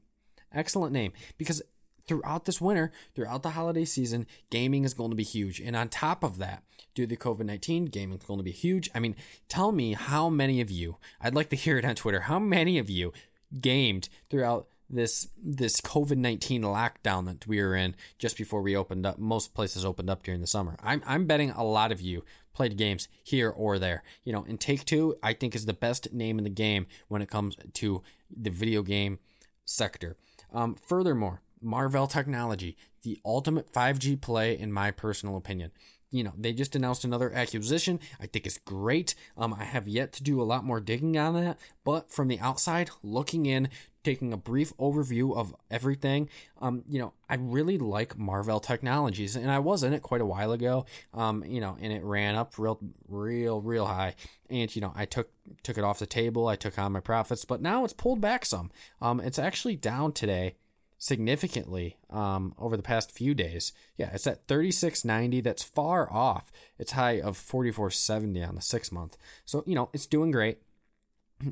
Excellent 0.52 0.92
name 0.92 1.12
because 1.38 1.62
throughout 2.06 2.44
this 2.44 2.60
winter, 2.60 2.92
throughout 3.14 3.42
the 3.42 3.50
holiday 3.50 3.84
season, 3.84 4.26
gaming 4.50 4.84
is 4.84 4.94
going 4.94 5.10
to 5.10 5.16
be 5.16 5.22
huge. 5.22 5.60
And 5.60 5.76
on 5.76 5.88
top 5.88 6.22
of 6.22 6.38
that, 6.38 6.62
due 6.94 7.06
to 7.06 7.16
COVID 7.16 7.44
19, 7.44 7.86
gaming 7.86 8.18
is 8.18 8.24
going 8.24 8.38
to 8.38 8.44
be 8.44 8.50
huge. 8.50 8.90
I 8.94 9.00
mean, 9.00 9.16
tell 9.48 9.72
me 9.72 9.94
how 9.94 10.28
many 10.28 10.60
of 10.60 10.70
you, 10.70 10.96
I'd 11.20 11.34
like 11.34 11.48
to 11.50 11.56
hear 11.56 11.78
it 11.78 11.84
on 11.84 11.94
Twitter, 11.94 12.20
how 12.20 12.38
many 12.38 12.78
of 12.78 12.90
you 12.90 13.12
gamed 13.60 14.08
throughout 14.28 14.68
this 14.90 15.28
this 15.42 15.80
COVID 15.80 16.16
nineteen 16.16 16.62
lockdown 16.62 17.26
that 17.26 17.46
we 17.46 17.62
were 17.62 17.76
in 17.76 17.94
just 18.18 18.36
before 18.36 18.60
we 18.60 18.76
opened 18.76 19.06
up. 19.06 19.18
Most 19.18 19.54
places 19.54 19.84
opened 19.84 20.10
up 20.10 20.22
during 20.22 20.40
the 20.40 20.46
summer. 20.46 20.76
I'm 20.82 21.02
I'm 21.06 21.26
betting 21.26 21.50
a 21.52 21.64
lot 21.64 21.92
of 21.92 22.00
you 22.00 22.24
played 22.52 22.76
games 22.76 23.08
here 23.22 23.50
or 23.50 23.78
there. 23.78 24.02
You 24.24 24.32
know, 24.32 24.44
and 24.48 24.60
Take 24.60 24.84
Two 24.84 25.16
I 25.22 25.32
think 25.32 25.54
is 25.54 25.66
the 25.66 25.72
best 25.72 26.12
name 26.12 26.38
in 26.38 26.44
the 26.44 26.50
game 26.50 26.86
when 27.08 27.22
it 27.22 27.30
comes 27.30 27.56
to 27.74 28.02
the 28.36 28.50
video 28.50 28.82
game 28.82 29.20
sector. 29.64 30.16
Um, 30.52 30.74
furthermore, 30.74 31.42
Marvell 31.60 32.06
Technology, 32.06 32.76
the 33.02 33.18
ultimate 33.24 33.72
5G 33.72 34.20
play 34.20 34.58
in 34.58 34.72
my 34.72 34.90
personal 34.90 35.36
opinion 35.36 35.70
you 36.10 36.24
know, 36.24 36.32
they 36.36 36.52
just 36.52 36.74
announced 36.74 37.04
another 37.04 37.32
acquisition. 37.32 38.00
I 38.20 38.26
think 38.26 38.46
it's 38.46 38.58
great. 38.58 39.14
Um, 39.36 39.54
I 39.54 39.64
have 39.64 39.86
yet 39.86 40.12
to 40.14 40.22
do 40.22 40.40
a 40.40 40.44
lot 40.44 40.64
more 40.64 40.80
digging 40.80 41.16
on 41.16 41.34
that, 41.34 41.58
but 41.84 42.10
from 42.10 42.28
the 42.28 42.40
outside, 42.40 42.90
looking 43.02 43.46
in, 43.46 43.68
taking 44.02 44.32
a 44.32 44.36
brief 44.36 44.76
overview 44.76 45.36
of 45.36 45.54
everything, 45.70 46.28
um, 46.60 46.82
you 46.88 46.98
know, 46.98 47.12
I 47.28 47.36
really 47.36 47.78
like 47.78 48.18
Marvell 48.18 48.60
Technologies, 48.60 49.36
and 49.36 49.50
I 49.50 49.60
was 49.60 49.84
in 49.84 49.92
it 49.92 50.02
quite 50.02 50.20
a 50.20 50.26
while 50.26 50.52
ago. 50.52 50.84
Um, 51.14 51.44
you 51.46 51.60
know, 51.60 51.76
and 51.80 51.92
it 51.92 52.02
ran 52.02 52.34
up 52.34 52.58
real, 52.58 52.80
real, 53.08 53.60
real 53.60 53.86
high, 53.86 54.14
and 54.48 54.74
you 54.74 54.80
know, 54.80 54.92
I 54.96 55.04
took 55.04 55.30
took 55.62 55.78
it 55.78 55.84
off 55.84 56.00
the 56.00 56.06
table. 56.06 56.48
I 56.48 56.56
took 56.56 56.78
on 56.78 56.92
my 56.92 57.00
profits, 57.00 57.44
but 57.44 57.62
now 57.62 57.84
it's 57.84 57.92
pulled 57.92 58.20
back 58.20 58.44
some. 58.44 58.70
Um, 59.00 59.20
it's 59.20 59.38
actually 59.38 59.76
down 59.76 60.12
today 60.12 60.56
significantly 61.00 61.96
um, 62.10 62.54
over 62.58 62.76
the 62.76 62.82
past 62.82 63.10
few 63.10 63.34
days. 63.34 63.72
Yeah, 63.96 64.10
it's 64.12 64.26
at 64.26 64.46
36.90. 64.46 65.42
That's 65.42 65.62
far 65.62 66.12
off 66.12 66.52
its 66.78 66.92
high 66.92 67.20
of 67.20 67.38
44.70 67.38 68.46
on 68.46 68.54
the 68.54 68.60
six 68.60 68.92
month. 68.92 69.16
So, 69.46 69.64
you 69.66 69.74
know, 69.74 69.88
it's 69.92 70.06
doing 70.06 70.30
great. 70.30 70.58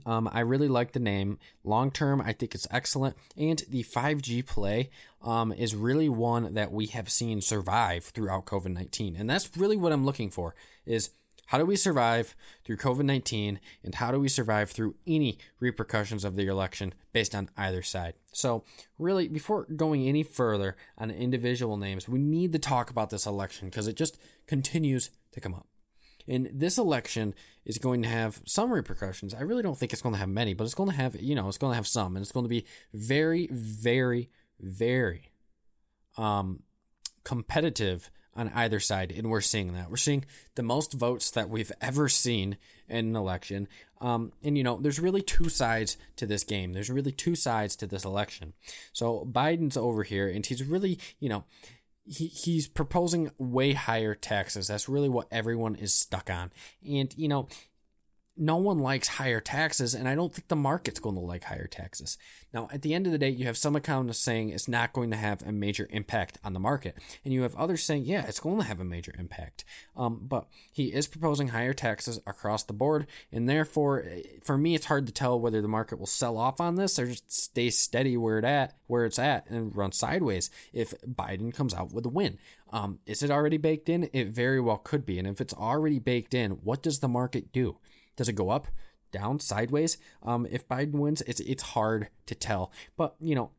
Um, 0.04 0.28
I 0.30 0.40
really 0.40 0.68
like 0.68 0.92
the 0.92 1.00
name. 1.00 1.38
Long 1.64 1.90
term, 1.90 2.20
I 2.20 2.34
think 2.34 2.54
it's 2.54 2.66
excellent. 2.70 3.16
And 3.38 3.62
the 3.70 3.82
5G 3.82 4.44
play 4.44 4.90
um, 5.22 5.50
is 5.50 5.74
really 5.74 6.10
one 6.10 6.52
that 6.52 6.70
we 6.70 6.88
have 6.88 7.08
seen 7.08 7.40
survive 7.40 8.04
throughout 8.04 8.44
COVID 8.44 8.74
19. 8.74 9.16
And 9.16 9.30
that's 9.30 9.56
really 9.56 9.78
what 9.78 9.92
I'm 9.92 10.04
looking 10.04 10.28
for 10.28 10.54
is 10.84 11.08
how 11.48 11.56
do 11.56 11.64
we 11.64 11.76
survive 11.76 12.36
through 12.64 12.76
COVID 12.76 13.04
19 13.04 13.58
and 13.82 13.94
how 13.94 14.10
do 14.10 14.20
we 14.20 14.28
survive 14.28 14.70
through 14.70 14.96
any 15.06 15.38
repercussions 15.60 16.22
of 16.24 16.36
the 16.36 16.46
election 16.46 16.92
based 17.12 17.34
on 17.34 17.48
either 17.56 17.82
side? 17.82 18.14
So, 18.32 18.64
really, 18.98 19.28
before 19.28 19.64
going 19.64 20.06
any 20.06 20.22
further 20.22 20.76
on 20.98 21.10
individual 21.10 21.78
names, 21.78 22.06
we 22.06 22.18
need 22.18 22.52
to 22.52 22.58
talk 22.58 22.90
about 22.90 23.08
this 23.08 23.24
election 23.24 23.68
because 23.68 23.88
it 23.88 23.96
just 23.96 24.18
continues 24.46 25.10
to 25.32 25.40
come 25.40 25.54
up. 25.54 25.66
And 26.26 26.50
this 26.52 26.76
election 26.76 27.34
is 27.64 27.78
going 27.78 28.02
to 28.02 28.08
have 28.10 28.42
some 28.44 28.70
repercussions. 28.70 29.32
I 29.32 29.40
really 29.40 29.62
don't 29.62 29.78
think 29.78 29.94
it's 29.94 30.02
going 30.02 30.14
to 30.14 30.20
have 30.20 30.28
many, 30.28 30.52
but 30.52 30.64
it's 30.64 30.74
going 30.74 30.90
to 30.90 30.96
have, 30.96 31.16
you 31.18 31.34
know, 31.34 31.48
it's 31.48 31.56
going 31.56 31.72
to 31.72 31.76
have 31.76 31.86
some. 31.86 32.14
And 32.14 32.22
it's 32.22 32.32
going 32.32 32.44
to 32.44 32.50
be 32.50 32.66
very, 32.92 33.48
very, 33.50 34.28
very 34.60 35.30
um, 36.18 36.62
competitive 37.24 38.10
on 38.38 38.50
either 38.54 38.78
side, 38.80 39.12
and 39.12 39.28
we're 39.28 39.40
seeing 39.40 39.74
that. 39.74 39.90
We're 39.90 39.96
seeing 39.96 40.24
the 40.54 40.62
most 40.62 40.94
votes 40.94 41.30
that 41.32 41.50
we've 41.50 41.72
ever 41.80 42.08
seen 42.08 42.56
in 42.88 43.08
an 43.08 43.16
election. 43.16 43.68
Um, 44.00 44.32
and, 44.44 44.56
you 44.56 44.62
know, 44.62 44.78
there's 44.78 45.00
really 45.00 45.22
two 45.22 45.48
sides 45.48 45.96
to 46.16 46.24
this 46.24 46.44
game. 46.44 46.72
There's 46.72 46.88
really 46.88 47.10
two 47.10 47.34
sides 47.34 47.74
to 47.76 47.86
this 47.86 48.04
election. 48.04 48.54
So 48.92 49.28
Biden's 49.30 49.76
over 49.76 50.04
here, 50.04 50.28
and 50.28 50.46
he's 50.46 50.62
really, 50.62 51.00
you 51.18 51.28
know, 51.28 51.44
he, 52.04 52.28
he's 52.28 52.68
proposing 52.68 53.32
way 53.38 53.72
higher 53.72 54.14
taxes. 54.14 54.68
That's 54.68 54.88
really 54.88 55.08
what 55.08 55.26
everyone 55.32 55.74
is 55.74 55.92
stuck 55.92 56.30
on. 56.30 56.52
And, 56.88 57.12
you 57.18 57.26
know, 57.26 57.48
no 58.38 58.56
one 58.56 58.78
likes 58.78 59.08
higher 59.08 59.40
taxes, 59.40 59.94
and 59.94 60.08
I 60.08 60.14
don't 60.14 60.32
think 60.32 60.48
the 60.48 60.56
market's 60.56 61.00
going 61.00 61.16
to 61.16 61.20
like 61.20 61.44
higher 61.44 61.66
taxes. 61.66 62.16
Now, 62.52 62.68
at 62.72 62.82
the 62.82 62.94
end 62.94 63.06
of 63.06 63.12
the 63.12 63.18
day, 63.18 63.28
you 63.28 63.46
have 63.46 63.56
some 63.56 63.76
economists 63.76 64.22
saying 64.22 64.50
it's 64.50 64.68
not 64.68 64.92
going 64.92 65.10
to 65.10 65.16
have 65.16 65.42
a 65.42 65.52
major 65.52 65.88
impact 65.90 66.38
on 66.44 66.52
the 66.52 66.60
market, 66.60 66.96
and 67.24 67.34
you 67.34 67.42
have 67.42 67.54
others 67.56 67.82
saying, 67.82 68.04
yeah, 68.04 68.24
it's 68.26 68.40
going 68.40 68.58
to 68.58 68.64
have 68.64 68.80
a 68.80 68.84
major 68.84 69.14
impact. 69.18 69.64
Um, 69.96 70.20
but 70.22 70.46
he 70.72 70.86
is 70.86 71.06
proposing 71.08 71.48
higher 71.48 71.74
taxes 71.74 72.20
across 72.26 72.62
the 72.62 72.72
board, 72.72 73.06
and 73.32 73.48
therefore, 73.48 74.06
for 74.42 74.56
me, 74.56 74.74
it's 74.74 74.86
hard 74.86 75.06
to 75.06 75.12
tell 75.12 75.38
whether 75.38 75.60
the 75.60 75.68
market 75.68 75.98
will 75.98 76.06
sell 76.06 76.38
off 76.38 76.60
on 76.60 76.76
this 76.76 76.98
or 76.98 77.06
just 77.06 77.32
stay 77.32 77.70
steady 77.70 78.16
where 78.16 78.38
it 78.38 78.44
at 78.44 78.74
where 78.86 79.04
it's 79.04 79.18
at 79.18 79.48
and 79.48 79.76
run 79.76 79.92
sideways 79.92 80.50
if 80.72 80.94
Biden 81.02 81.54
comes 81.54 81.72
out 81.72 81.92
with 81.92 82.04
a 82.06 82.08
win. 82.08 82.38
Um, 82.72 82.98
is 83.06 83.22
it 83.22 83.30
already 83.30 83.56
baked 83.56 83.88
in? 83.88 84.10
It 84.12 84.28
very 84.28 84.60
well 84.60 84.78
could 84.78 85.06
be, 85.06 85.18
and 85.18 85.28
if 85.28 85.40
it's 85.40 85.54
already 85.54 85.98
baked 85.98 86.34
in, 86.34 86.52
what 86.52 86.82
does 86.82 86.98
the 86.98 87.08
market 87.08 87.52
do? 87.52 87.78
Does 88.18 88.28
it 88.28 88.34
go 88.34 88.50
up, 88.50 88.66
down, 89.12 89.38
sideways? 89.40 89.96
Um, 90.22 90.46
if 90.50 90.68
Biden 90.68 90.94
wins, 90.94 91.22
it's 91.22 91.40
it's 91.40 91.62
hard 91.62 92.08
to 92.26 92.34
tell. 92.34 92.72
But 92.96 93.14
you 93.20 93.34
know, 93.34 93.52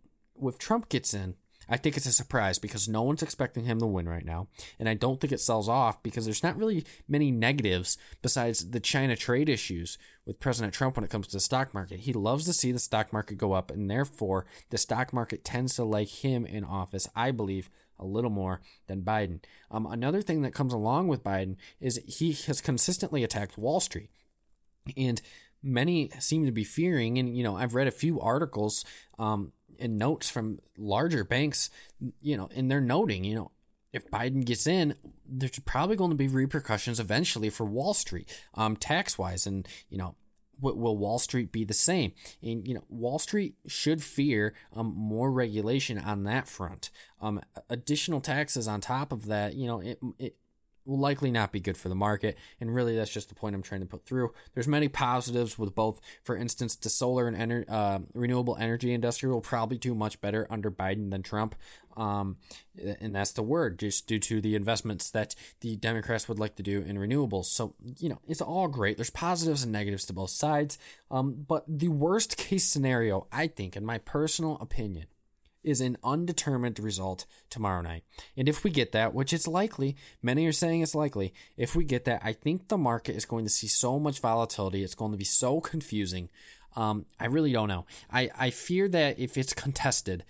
if 0.44 0.60
Trump 0.60 0.90
gets 0.90 1.14
in, 1.14 1.36
I 1.70 1.78
think 1.78 1.96
it's 1.96 2.06
a 2.06 2.12
surprise 2.12 2.58
because 2.60 2.90
no 2.90 3.04
one's 3.04 3.22
expecting 3.22 3.66
him 3.66 3.80
to 3.80 3.86
win 3.86 4.10
right 4.10 4.26
now. 4.26 4.48
And 4.80 4.90
I 4.90 4.96
don't 4.96 5.22
think 5.22 5.32
it 5.32 5.40
sells 5.40 5.70
off 5.70 6.02
because 6.02 6.26
there's 6.26 6.44
not 6.44 6.58
really 6.58 6.84
many 7.08 7.32
negatives 7.32 7.98
besides 8.22 8.72
the 8.72 8.80
China 8.80 9.16
trade 9.16 9.48
issues 9.48 9.98
with 10.26 10.40
President 10.40 10.74
Trump 10.74 10.98
when 10.98 11.04
it 11.04 11.12
comes 11.12 11.28
to 11.28 11.36
the 11.36 11.40
stock 11.40 11.74
market. 11.74 12.02
He 12.02 12.14
loves 12.14 12.46
to 12.46 12.54
see 12.54 12.72
the 12.72 12.80
stock 12.80 13.14
market 13.14 13.38
go 13.38 13.54
up, 13.54 13.72
and 13.72 13.90
therefore 13.90 14.46
the 14.72 14.78
stock 14.78 15.14
market 15.14 15.46
tends 15.46 15.76
to 15.76 15.84
like 15.84 16.10
him 16.10 16.46
in 16.46 16.64
office, 16.64 17.08
I 17.16 17.32
believe, 17.32 17.70
a 18.00 18.06
little 18.06 18.32
more 18.32 18.62
than 18.88 19.04
Biden. 19.04 19.44
Um, 19.70 19.86
another 19.86 20.22
thing 20.22 20.42
that 20.42 20.54
comes 20.54 20.74
along 20.74 21.08
with 21.08 21.24
Biden 21.24 21.58
is 21.80 22.02
he 22.08 22.32
has 22.48 22.62
consistently 22.62 23.24
attacked 23.24 23.58
Wall 23.58 23.80
Street. 23.80 24.10
And 24.98 25.22
many 25.62 26.10
seem 26.20 26.46
to 26.46 26.52
be 26.52 26.64
fearing, 26.64 27.18
and 27.18 27.36
you 27.36 27.44
know, 27.44 27.56
I've 27.56 27.76
read 27.76 27.88
a 27.88 27.92
few 27.92 28.20
articles 28.20 28.86
um, 29.18 29.52
and 29.80 29.98
notes 29.98 30.30
from 30.30 30.60
larger 30.78 31.24
banks, 31.24 31.70
you 32.22 32.38
know, 32.38 32.50
and 32.56 32.70
they're 32.70 32.82
noting, 32.82 33.24
you 33.24 33.36
know, 33.36 33.52
if 33.92 34.10
Biden 34.12 34.46
gets 34.46 34.68
in, 34.68 34.96
there's 35.28 35.60
probably 35.60 35.96
going 35.96 36.12
to 36.12 36.18
be 36.18 36.28
repercussions 36.28 37.00
eventually 37.00 37.50
for 37.50 37.66
Wall 37.66 37.94
Street, 37.94 38.30
um, 38.54 38.76
tax 38.76 39.18
wise, 39.18 39.48
and 39.48 39.68
you 39.90 39.98
know, 39.98 40.16
will 40.62 40.98
Wall 40.98 41.20
Street 41.20 41.52
be 41.52 41.64
the 41.64 41.74
same? 41.74 42.14
And 42.42 42.68
you 42.68 42.74
know, 42.74 42.84
Wall 42.90 43.20
Street 43.20 43.56
should 43.68 44.04
fear 44.04 44.54
um, 44.76 44.94
more 44.96 45.32
regulation 45.32 45.98
on 45.98 46.24
that 46.26 46.48
front. 46.48 46.92
Um, 47.22 47.42
additional 47.70 48.22
taxes 48.22 48.68
on 48.68 48.82
top 48.82 49.12
of 49.12 49.26
that, 49.28 49.56
you 49.56 49.68
know, 49.68 49.82
it, 49.82 50.00
it 50.18 50.36
will 50.90 51.00
likely 51.00 51.32
not 51.32 51.52
be 51.52 51.60
good 51.60 51.78
for 51.78 51.88
the 51.88 51.96
market. 51.96 52.38
And 52.60 52.74
really, 52.74 52.96
that's 52.96 53.14
just 53.14 53.30
the 53.30 53.36
point 53.36 53.56
I'm 53.56 53.62
trying 53.62 53.82
to 53.82 53.88
put 53.88 54.04
through. 54.04 54.34
There's 54.54 54.68
many 54.68 54.88
positives 54.88 55.58
with 55.58 55.76
both. 55.76 56.02
For 56.24 56.36
instance, 56.36 56.76
the 56.76 56.90
solar 56.90 57.28
and 57.28 57.38
ener- 57.38 57.70
uh, 57.70 58.00
renewable 58.14 58.58
energy 58.60 58.94
industry 58.94 59.30
will 59.30 59.42
probably 59.42 59.78
do 59.78 59.94
much 59.94 60.20
better 60.20 60.48
under 60.50 60.72
Biden 60.72 61.12
than 61.12 61.22
Trump. 61.22 61.56
Um, 61.96 62.38
and 63.02 63.14
that's 63.14 63.34
the 63.34 63.44
word, 63.44 63.78
just 63.78 64.08
due 64.08 64.20
to 64.20 64.42
the 64.42 64.56
investments 64.56 65.12
that 65.12 65.36
the 65.60 65.76
Democrats 65.76 66.28
would 66.28 66.40
like 66.40 66.56
to 66.56 66.64
do 66.64 66.82
in 66.82 66.98
renewables. 66.98 67.46
So, 67.46 67.76
you 67.98 68.10
know, 68.10 68.20
it's 68.28 68.42
all 68.42 68.68
great. 68.68 68.98
There's 68.98 69.10
positives 69.10 69.64
and 69.64 69.72
negatives 69.72 70.06
to 70.06 70.14
both 70.14 70.30
sides. 70.30 70.78
Um, 71.12 71.46
but 71.48 71.66
the 71.68 71.90
worst 71.90 72.38
case 72.38 72.66
scenario, 72.66 73.28
I 73.32 73.48
think, 73.48 73.76
in 73.76 73.86
my 73.86 73.98
personal 73.98 74.58
opinion, 74.62 75.08
is 75.64 75.82
an 75.82 75.98
undetermined 76.04 76.80
result 76.80 77.26
tomorrow 77.50 77.82
night. 77.82 78.04
And 78.38 78.48
if 78.48 78.64
we 78.64 78.70
get 78.70 78.92
that, 78.94 79.14
which 79.14 79.34
it's 79.34 79.48
likely, 79.48 79.96
many 80.22 80.46
are 80.46 80.52
saying 80.52 80.82
it's 80.82 80.96
likely, 80.96 81.34
if 81.58 81.76
we 81.76 81.84
get 81.84 82.06
that, 82.06 82.22
I 82.24 82.34
think 82.34 82.68
the 82.68 82.78
market 82.78 83.16
is 83.16 83.26
going 83.26 83.46
to 83.46 83.50
see 83.50 83.68
so 83.68 84.00
much 84.00 84.20
volatility. 84.20 84.84
It's 84.84 84.96
going 84.96 85.12
to 85.12 85.18
be 85.18 85.26
so 85.26 85.60
confusing. 85.60 86.30
Um, 86.76 87.06
I 87.20 87.26
really 87.26 87.52
don't 87.52 87.68
know. 87.68 87.86
I, 88.12 88.30
I 88.38 88.50
fear 88.52 88.88
that 88.90 89.20
if 89.20 89.38
it's 89.38 89.54
contested, 89.54 90.24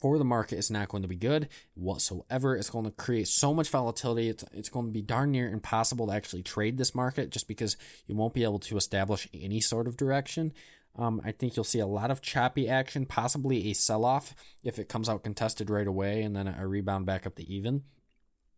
for 0.00 0.16
the 0.16 0.24
market 0.24 0.58
it's 0.58 0.70
not 0.70 0.88
going 0.88 1.02
to 1.02 1.08
be 1.08 1.16
good 1.16 1.48
whatsoever. 1.74 2.56
It's 2.56 2.70
going 2.70 2.86
to 2.86 2.90
create 2.90 3.28
so 3.28 3.52
much 3.52 3.68
volatility. 3.68 4.28
It's, 4.28 4.44
it's 4.52 4.70
going 4.70 4.86
to 4.86 4.92
be 4.92 5.02
darn 5.02 5.30
near 5.30 5.48
impossible 5.48 6.06
to 6.06 6.12
actually 6.14 6.42
trade 6.42 6.78
this 6.78 6.94
market 6.94 7.30
just 7.30 7.46
because 7.46 7.76
you 8.06 8.14
won't 8.14 8.34
be 8.34 8.42
able 8.42 8.58
to 8.60 8.76
establish 8.76 9.28
any 9.34 9.60
sort 9.60 9.86
of 9.86 9.96
direction. 9.96 10.52
Um, 10.96 11.20
I 11.24 11.32
think 11.32 11.56
you'll 11.56 11.64
see 11.64 11.78
a 11.78 11.86
lot 11.86 12.10
of 12.10 12.20
choppy 12.20 12.68
action, 12.68 13.06
possibly 13.06 13.70
a 13.70 13.74
sell 13.74 14.04
off 14.04 14.34
if 14.62 14.78
it 14.78 14.88
comes 14.88 15.08
out 15.08 15.22
contested 15.22 15.70
right 15.70 15.86
away 15.86 16.22
and 16.22 16.34
then 16.34 16.48
a 16.48 16.66
rebound 16.66 17.06
back 17.06 17.26
up 17.26 17.36
to 17.36 17.48
even. 17.48 17.84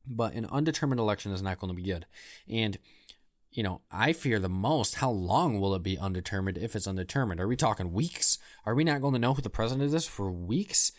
But 0.07 0.35
an 0.35 0.47
undetermined 0.47 1.01
election 1.01 1.33
is 1.33 1.43
not 1.43 1.59
going 1.61 1.75
to 1.75 1.81
be 1.81 1.89
good. 1.89 2.07
And, 2.49 2.79
you 3.53 3.63
know, 3.63 3.83
I 3.91 4.13
fear 4.13 4.39
the 4.39 4.49
most 4.49 4.97
how 4.97 5.11
long 5.11 5.61
will 5.61 5.75
it 5.75 5.83
be 5.83 5.99
undetermined 5.99 6.59
if 6.59 6.75
it's 6.75 6.87
undetermined? 6.89 7.41
Are 7.41 7.47
we 7.47 7.55
talking 7.55 7.93
weeks? 7.93 8.39
Are 8.67 8.75
we 8.75 8.83
not 8.83 9.01
going 9.01 9.13
to 9.13 9.21
know 9.21 9.35
who 9.35 9.43
the 9.43 9.51
president 9.51 9.95
is 9.95 10.07
for 10.07 10.33
weeks? 10.33 10.91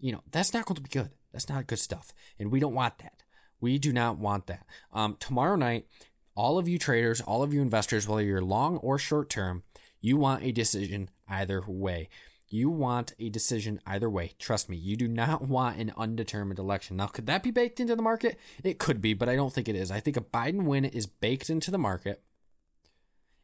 You 0.00 0.12
know, 0.12 0.22
that's 0.32 0.54
not 0.54 0.64
going 0.64 0.76
to 0.76 0.82
be 0.82 0.88
good. 0.88 1.10
That's 1.32 1.48
not 1.48 1.66
good 1.66 1.78
stuff. 1.78 2.12
And 2.38 2.50
we 2.50 2.58
don't 2.58 2.74
want 2.74 2.98
that. 2.98 3.22
We 3.60 3.78
do 3.78 3.92
not 3.92 4.18
want 4.18 4.46
that. 4.46 4.66
Um, 4.92 5.16
tomorrow 5.20 5.56
night, 5.56 5.86
all 6.34 6.58
of 6.58 6.66
you 6.66 6.78
traders, 6.78 7.20
all 7.20 7.42
of 7.42 7.52
you 7.52 7.60
investors, 7.60 8.08
whether 8.08 8.22
you're 8.22 8.40
long 8.40 8.78
or 8.78 8.98
short 8.98 9.28
term, 9.28 9.62
you 10.00 10.16
want 10.16 10.42
a 10.42 10.52
decision 10.52 11.10
either 11.28 11.62
way. 11.66 12.08
You 12.48 12.68
want 12.68 13.12
a 13.18 13.28
decision 13.28 13.80
either 13.86 14.10
way. 14.10 14.32
Trust 14.38 14.68
me, 14.68 14.76
you 14.76 14.96
do 14.96 15.06
not 15.06 15.42
want 15.48 15.78
an 15.78 15.92
undetermined 15.96 16.58
election. 16.58 16.96
Now, 16.96 17.06
could 17.06 17.26
that 17.26 17.42
be 17.42 17.50
baked 17.50 17.80
into 17.80 17.96
the 17.96 18.02
market? 18.02 18.38
It 18.64 18.78
could 18.78 19.00
be, 19.00 19.14
but 19.14 19.28
I 19.28 19.36
don't 19.36 19.52
think 19.52 19.68
it 19.68 19.76
is. 19.76 19.90
I 19.90 20.00
think 20.00 20.16
a 20.16 20.20
Biden 20.20 20.64
win 20.64 20.84
is 20.84 21.06
baked 21.06 21.50
into 21.50 21.70
the 21.70 21.78
market. 21.78 22.22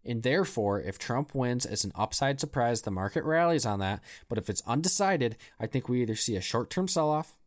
And 0.05 0.23
therefore, 0.23 0.81
if 0.81 0.99
Trump 0.99 1.35
wins, 1.35 1.67
it's 1.67 1.85
an 1.85 1.93
upside 1.97 2.39
surprise. 2.39 2.83
The 2.83 2.93
market 2.93 3.25
rallies 3.25 3.67
on 3.67 3.81
that. 3.81 4.03
But 4.29 4.39
if 4.39 4.49
it's 4.49 4.63
undecided, 4.67 5.37
I 5.59 5.67
think 5.67 5.89
we 5.89 6.03
either 6.03 6.15
see 6.15 6.37
a 6.37 6.41
short 6.41 6.71
term 6.71 6.87
sell 6.87 7.11
off 7.11 7.41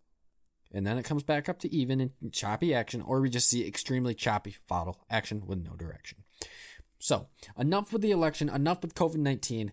and 0.71 0.85
then 0.85 0.97
it 0.97 1.03
comes 1.03 1.23
back 1.23 1.49
up 1.49 1.59
to 1.59 1.73
even 1.73 1.99
in 1.99 2.31
choppy 2.31 2.73
action, 2.73 3.01
or 3.01 3.21
we 3.21 3.29
just 3.29 3.49
see 3.49 3.65
extremely 3.65 4.13
choppy 4.13 4.55
follow 4.67 4.97
action 5.09 5.45
with 5.45 5.63
no 5.63 5.75
direction. 5.75 6.19
So, 6.99 7.27
enough 7.57 7.93
with 7.93 8.01
the 8.01 8.11
election, 8.11 8.49
enough 8.49 8.81
with 8.81 8.93
COVID 8.93 9.15
19. 9.15 9.71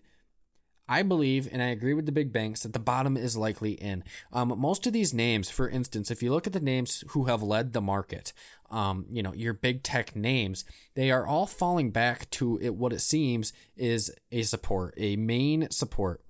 I 0.89 1.03
believe, 1.03 1.49
and 1.51 1.61
I 1.61 1.67
agree 1.67 1.93
with 1.93 2.05
the 2.05 2.13
big 2.13 2.31
banks, 2.31 2.63
that 2.63 2.71
the 2.71 2.79
bottom 2.79 3.17
is 3.17 3.35
likely 3.35 3.73
in. 3.73 4.05
Um, 4.31 4.53
most 4.57 4.87
of 4.87 4.93
these 4.93 5.13
names, 5.13 5.49
for 5.49 5.67
instance, 5.67 6.09
if 6.09 6.23
you 6.23 6.31
look 6.31 6.47
at 6.47 6.53
the 6.53 6.61
names 6.61 7.03
who 7.09 7.25
have 7.25 7.43
led 7.43 7.73
the 7.73 7.81
market, 7.81 8.31
um, 8.71 9.05
you 9.11 9.21
know, 9.21 9.33
your 9.33 9.53
big 9.53 9.83
tech 9.83 10.15
names, 10.15 10.63
they 10.95 11.11
are 11.11 11.27
all 11.27 11.45
falling 11.45 11.91
back 11.91 12.29
to 12.31 12.57
it, 12.61 12.75
what 12.75 12.93
it 12.93 13.01
seems 13.01 13.51
is 13.75 14.13
a 14.31 14.43
support, 14.43 14.93
a 14.95 15.17
main 15.17 15.69
support. 15.71 16.23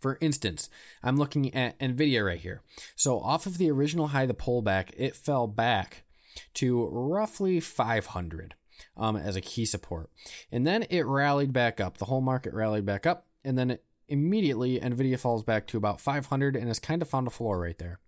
For 0.00 0.18
instance, 0.20 0.68
I'm 1.02 1.16
looking 1.16 1.54
at 1.54 1.78
NVIDIA 1.78 2.26
right 2.26 2.40
here. 2.40 2.60
So 2.94 3.20
off 3.20 3.46
of 3.46 3.56
the 3.56 3.70
original 3.70 4.08
high, 4.08 4.26
the 4.26 4.34
pullback, 4.34 4.90
it 4.96 5.16
fell 5.16 5.46
back 5.46 6.04
to 6.54 6.88
roughly 6.88 7.58
500 7.60 8.54
um, 8.96 9.16
as 9.16 9.36
a 9.36 9.40
key 9.40 9.64
support. 9.64 10.10
And 10.50 10.66
then 10.66 10.84
it 10.90 11.06
rallied 11.06 11.52
back 11.52 11.80
up. 11.80 11.98
The 11.98 12.06
whole 12.06 12.20
market 12.20 12.54
rallied 12.54 12.86
back 12.86 13.06
up. 13.06 13.26
And 13.44 13.58
then 13.58 13.78
immediately, 14.08 14.78
NVIDIA 14.78 15.18
falls 15.18 15.42
back 15.42 15.66
to 15.68 15.76
about 15.76 16.00
500 16.00 16.56
and 16.56 16.68
has 16.68 16.78
kind 16.78 17.02
of 17.02 17.08
found 17.08 17.26
a 17.26 17.30
floor 17.30 17.60
right 17.60 17.78
there. 17.78 17.98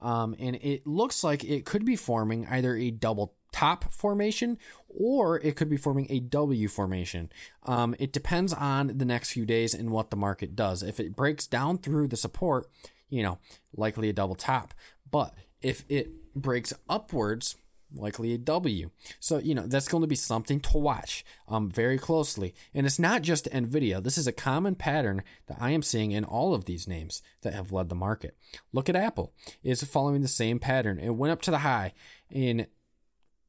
Um, 0.00 0.34
and 0.38 0.56
it 0.56 0.86
looks 0.86 1.24
like 1.24 1.44
it 1.44 1.64
could 1.64 1.84
be 1.84 1.96
forming 1.96 2.46
either 2.46 2.76
a 2.76 2.90
double 2.90 3.34
top 3.52 3.92
formation 3.92 4.58
or 4.88 5.40
it 5.40 5.54
could 5.54 5.70
be 5.70 5.76
forming 5.76 6.06
a 6.10 6.18
W 6.18 6.68
formation. 6.68 7.30
Um, 7.62 7.94
it 7.98 8.12
depends 8.12 8.52
on 8.52 8.98
the 8.98 9.04
next 9.04 9.32
few 9.32 9.46
days 9.46 9.74
and 9.74 9.90
what 9.90 10.10
the 10.10 10.16
market 10.16 10.56
does. 10.56 10.82
If 10.82 10.98
it 10.98 11.16
breaks 11.16 11.46
down 11.46 11.78
through 11.78 12.08
the 12.08 12.16
support, 12.16 12.68
you 13.08 13.22
know, 13.22 13.38
likely 13.74 14.08
a 14.08 14.12
double 14.12 14.34
top. 14.34 14.74
But 15.10 15.34
if 15.62 15.84
it 15.88 16.34
breaks 16.34 16.72
upwards, 16.88 17.56
likely 17.94 18.32
a 18.34 18.38
W. 18.38 18.90
So, 19.20 19.38
you 19.38 19.54
know, 19.54 19.66
that's 19.66 19.88
going 19.88 20.02
to 20.02 20.08
be 20.08 20.14
something 20.14 20.60
to 20.60 20.78
watch 20.78 21.24
um, 21.48 21.70
very 21.70 21.98
closely. 21.98 22.54
And 22.72 22.86
it's 22.86 22.98
not 22.98 23.22
just 23.22 23.50
NVIDIA. 23.50 24.02
This 24.02 24.18
is 24.18 24.26
a 24.26 24.32
common 24.32 24.74
pattern 24.74 25.22
that 25.46 25.58
I 25.60 25.70
am 25.70 25.82
seeing 25.82 26.12
in 26.12 26.24
all 26.24 26.54
of 26.54 26.64
these 26.64 26.88
names 26.88 27.22
that 27.42 27.54
have 27.54 27.72
led 27.72 27.88
the 27.88 27.94
market. 27.94 28.36
Look 28.72 28.88
at 28.88 28.96
Apple. 28.96 29.32
It's 29.62 29.84
following 29.84 30.22
the 30.22 30.28
same 30.28 30.58
pattern. 30.58 30.98
It 30.98 31.10
went 31.10 31.32
up 31.32 31.42
to 31.42 31.50
the 31.50 31.58
high 31.58 31.92
in 32.30 32.66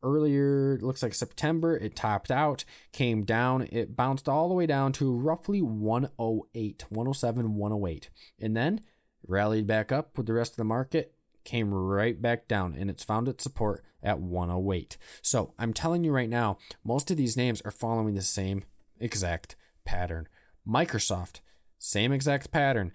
earlier, 0.03 0.77
looks 0.81 1.03
like 1.03 1.13
September. 1.13 1.75
It 1.75 1.95
topped 1.95 2.31
out, 2.31 2.63
came 2.91 3.23
down. 3.23 3.67
It 3.71 3.95
bounced 3.95 4.29
all 4.29 4.47
the 4.47 4.53
way 4.53 4.67
down 4.67 4.93
to 4.93 5.11
roughly 5.11 5.61
108, 5.61 6.85
107, 6.89 7.55
108. 7.55 8.09
And 8.39 8.55
then 8.55 8.81
rallied 9.27 9.65
back 9.65 9.91
up 9.91 10.17
with 10.17 10.27
the 10.27 10.33
rest 10.33 10.53
of 10.53 10.57
the 10.57 10.63
market 10.63 11.14
came 11.45 11.73
right 11.73 12.21
back 12.21 12.47
down 12.47 12.75
and 12.77 12.89
it's 12.89 13.03
found 13.03 13.27
its 13.27 13.43
support 13.43 13.83
at 14.03 14.19
108. 14.19 14.97
So 15.21 15.53
I'm 15.57 15.73
telling 15.73 16.03
you 16.03 16.11
right 16.11 16.29
now, 16.29 16.57
most 16.83 17.09
of 17.09 17.17
these 17.17 17.37
names 17.37 17.61
are 17.61 17.71
following 17.71 18.13
the 18.15 18.21
same 18.21 18.63
exact 18.99 19.55
pattern. 19.85 20.27
Microsoft, 20.67 21.39
same 21.77 22.11
exact 22.11 22.51
pattern, 22.51 22.91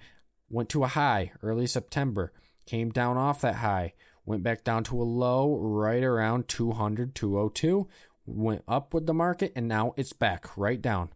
went 0.48 0.68
to 0.70 0.84
a 0.84 0.88
high 0.88 1.32
early 1.42 1.66
September, 1.66 2.32
came 2.66 2.90
down 2.90 3.16
off 3.16 3.40
that 3.40 3.56
high, 3.56 3.94
went 4.24 4.42
back 4.42 4.64
down 4.64 4.84
to 4.84 5.00
a 5.00 5.04
low 5.04 5.56
right 5.56 6.02
around 6.02 6.48
200, 6.48 7.14
202, 7.14 7.88
went 8.26 8.62
up 8.68 8.92
with 8.92 9.06
the 9.06 9.14
market, 9.14 9.52
and 9.56 9.66
now 9.66 9.94
it's 9.96 10.12
back 10.12 10.56
right 10.56 10.80
down 10.82 11.10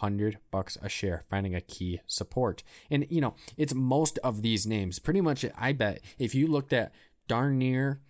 200 0.00 0.38
bucks 0.50 0.78
a 0.82 0.88
share, 0.88 1.24
finding 1.28 1.54
a 1.54 1.60
key 1.60 2.00
support. 2.06 2.62
And 2.90 3.06
you 3.10 3.20
know, 3.20 3.34
it's 3.56 3.74
most 3.74 4.18
of 4.24 4.42
these 4.42 4.66
names. 4.66 4.98
Pretty 4.98 5.20
much, 5.20 5.44
I 5.56 5.72
bet 5.72 6.00
if 6.18 6.34
you 6.34 6.46
looked 6.46 6.72
at 6.72 6.92
darn 7.28 7.58
near 7.58 8.00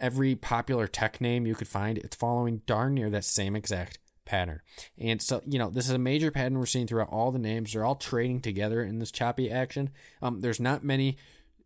every 0.00 0.34
popular 0.34 0.86
tech 0.86 1.20
name 1.20 1.46
you 1.46 1.54
could 1.54 1.68
find, 1.68 1.98
it's 1.98 2.16
following 2.16 2.62
darn 2.66 2.94
near 2.94 3.10
that 3.10 3.24
same 3.24 3.54
exact 3.54 3.98
pattern. 4.24 4.60
And 4.98 5.20
so, 5.20 5.42
you 5.46 5.58
know, 5.58 5.68
this 5.68 5.86
is 5.86 5.92
a 5.92 5.98
major 5.98 6.30
pattern 6.30 6.58
we're 6.58 6.66
seeing 6.66 6.86
throughout 6.86 7.10
all 7.10 7.30
the 7.30 7.38
names. 7.38 7.72
They're 7.72 7.84
all 7.84 7.96
trading 7.96 8.40
together 8.40 8.82
in 8.82 8.98
this 8.98 9.10
choppy 9.10 9.50
action. 9.50 9.90
Um, 10.22 10.40
there's 10.40 10.60
not 10.60 10.84
many 10.84 11.18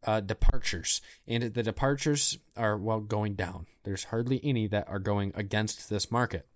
uh, 0.04 0.20
departures, 0.20 1.00
and 1.26 1.42
the 1.42 1.62
departures 1.62 2.38
are, 2.56 2.76
well, 2.76 3.00
going 3.00 3.34
down. 3.34 3.66
There's 3.84 4.04
hardly 4.04 4.40
any 4.44 4.66
that 4.68 4.88
are 4.88 4.98
going 4.98 5.32
against 5.34 5.90
this 5.90 6.10
market. 6.10 6.46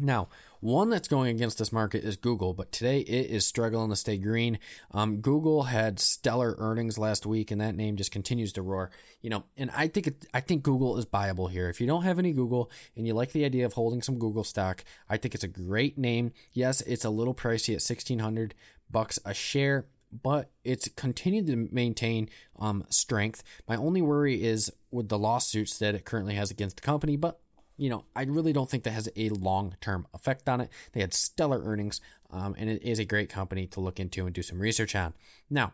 Now, 0.00 0.28
one 0.60 0.90
that's 0.90 1.08
going 1.08 1.34
against 1.34 1.58
this 1.58 1.72
market 1.72 2.04
is 2.04 2.16
Google, 2.16 2.52
but 2.52 2.72
today 2.72 3.00
it 3.00 3.30
is 3.30 3.46
struggling 3.46 3.90
to 3.90 3.96
stay 3.96 4.16
green. 4.16 4.58
Um, 4.92 5.20
Google 5.20 5.64
had 5.64 5.98
stellar 5.98 6.54
earnings 6.58 6.98
last 6.98 7.26
week, 7.26 7.50
and 7.50 7.60
that 7.60 7.74
name 7.74 7.96
just 7.96 8.12
continues 8.12 8.52
to 8.54 8.62
roar. 8.62 8.90
You 9.22 9.30
know, 9.30 9.44
and 9.56 9.70
I 9.74 9.88
think 9.88 10.06
it, 10.06 10.26
I 10.32 10.40
think 10.40 10.62
Google 10.62 10.96
is 10.98 11.06
buyable 11.06 11.50
here. 11.50 11.68
If 11.68 11.80
you 11.80 11.86
don't 11.86 12.04
have 12.04 12.18
any 12.18 12.32
Google 12.32 12.70
and 12.96 13.06
you 13.06 13.14
like 13.14 13.32
the 13.32 13.44
idea 13.44 13.66
of 13.66 13.72
holding 13.74 14.02
some 14.02 14.18
Google 14.18 14.44
stock, 14.44 14.84
I 15.08 15.16
think 15.16 15.34
it's 15.34 15.44
a 15.44 15.48
great 15.48 15.98
name. 15.98 16.32
Yes, 16.52 16.80
it's 16.82 17.04
a 17.04 17.10
little 17.10 17.34
pricey 17.34 17.74
at 17.74 17.82
sixteen 17.82 18.20
hundred 18.20 18.54
bucks 18.90 19.18
a 19.24 19.34
share, 19.34 19.86
but 20.22 20.50
it's 20.64 20.88
continued 20.96 21.46
to 21.48 21.68
maintain 21.72 22.28
um, 22.58 22.84
strength. 22.88 23.42
My 23.68 23.76
only 23.76 24.02
worry 24.02 24.42
is 24.42 24.72
with 24.90 25.08
the 25.08 25.18
lawsuits 25.18 25.78
that 25.78 25.94
it 25.94 26.04
currently 26.04 26.34
has 26.34 26.50
against 26.50 26.76
the 26.76 26.82
company, 26.82 27.16
but 27.16 27.40
you 27.78 27.88
know, 27.88 28.04
I 28.14 28.24
really 28.24 28.52
don't 28.52 28.68
think 28.68 28.82
that 28.82 28.90
has 28.90 29.08
a 29.16 29.28
long 29.30 29.76
term 29.80 30.06
effect 30.12 30.48
on 30.48 30.60
it. 30.60 30.70
They 30.92 31.00
had 31.00 31.14
stellar 31.14 31.62
earnings, 31.62 32.00
um, 32.30 32.54
and 32.58 32.68
it 32.68 32.82
is 32.82 32.98
a 32.98 33.04
great 33.04 33.30
company 33.30 33.66
to 33.68 33.80
look 33.80 33.98
into 33.98 34.26
and 34.26 34.34
do 34.34 34.42
some 34.42 34.58
research 34.58 34.94
on. 34.94 35.14
Now, 35.48 35.72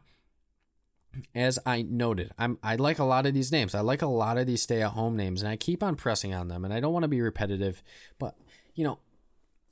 as 1.34 1.58
I 1.64 1.82
noted, 1.82 2.32
I'm 2.38 2.58
I 2.62 2.76
like 2.76 2.98
a 2.98 3.04
lot 3.04 3.26
of 3.26 3.34
these 3.34 3.50
names. 3.50 3.74
I 3.74 3.80
like 3.80 4.02
a 4.02 4.06
lot 4.06 4.36
of 4.36 4.46
these 4.46 4.62
stay 4.62 4.82
at 4.82 4.92
home 4.92 5.16
names, 5.16 5.42
and 5.42 5.50
I 5.50 5.56
keep 5.56 5.82
on 5.82 5.96
pressing 5.96 6.34
on 6.34 6.48
them. 6.48 6.64
And 6.64 6.74
I 6.74 6.80
don't 6.80 6.92
want 6.92 7.04
to 7.04 7.08
be 7.08 7.20
repetitive, 7.22 7.82
but 8.18 8.36
you 8.74 8.84
know, 8.84 8.98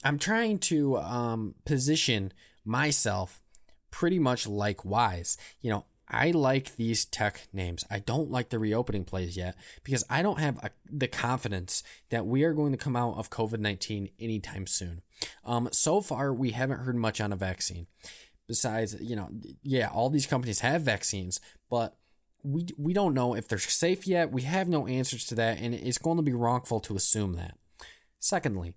I'm 0.02 0.18
trying 0.18 0.58
to 0.60 0.98
um, 0.98 1.54
position 1.66 2.32
myself 2.64 3.42
pretty 3.90 4.18
much 4.18 4.46
likewise. 4.46 5.36
You 5.60 5.70
know, 5.70 5.84
I 6.12 6.31
like 6.31 6.77
these 6.77 7.07
tech 7.07 7.48
names. 7.53 7.85
I 7.90 7.98
don't 7.98 8.31
like 8.31 8.51
the 8.51 8.59
reopening 8.59 9.05
plays 9.05 9.37
yet 9.37 9.57
because 9.83 10.05
I 10.11 10.20
don't 10.20 10.38
have 10.38 10.59
a, 10.59 10.70
the 10.90 11.09
confidence 11.09 11.83
that 12.11 12.27
we 12.27 12.44
are 12.44 12.53
going 12.53 12.72
to 12.72 12.79
come 12.79 12.94
out 12.94 13.16
of 13.16 13.31
COVID 13.31 13.59
19 13.59 14.11
anytime 14.20 14.66
soon. 14.66 15.01
Um, 15.44 15.70
so 15.72 16.01
far, 16.03 16.35
we 16.35 16.51
haven't 16.51 16.81
heard 16.81 16.96
much 16.96 17.20
on 17.20 17.33
a 17.33 17.37
vaccine. 17.37 17.87
Besides, 18.46 19.01
you 19.01 19.16
know, 19.16 19.31
yeah, 19.62 19.88
all 19.88 20.11
these 20.11 20.27
companies 20.27 20.61
have 20.61 20.83
vaccines, 20.83 21.40
but 21.70 21.96
we, 22.42 22.66
we 22.77 22.92
don't 22.92 23.14
know 23.14 23.35
if 23.35 23.48
they're 23.48 23.59
safe 23.59 24.07
yet. 24.07 24.33
We 24.33 24.42
have 24.42 24.68
no 24.68 24.87
answers 24.87 25.25
to 25.27 25.35
that, 25.37 25.59
and 25.61 25.75
it's 25.75 25.98
going 25.98 26.18
to 26.18 26.22
be 26.22 26.35
wrongful 26.35 26.81
to 26.81 26.96
assume 26.96 27.35
that. 27.37 27.57
Secondly, 28.18 28.75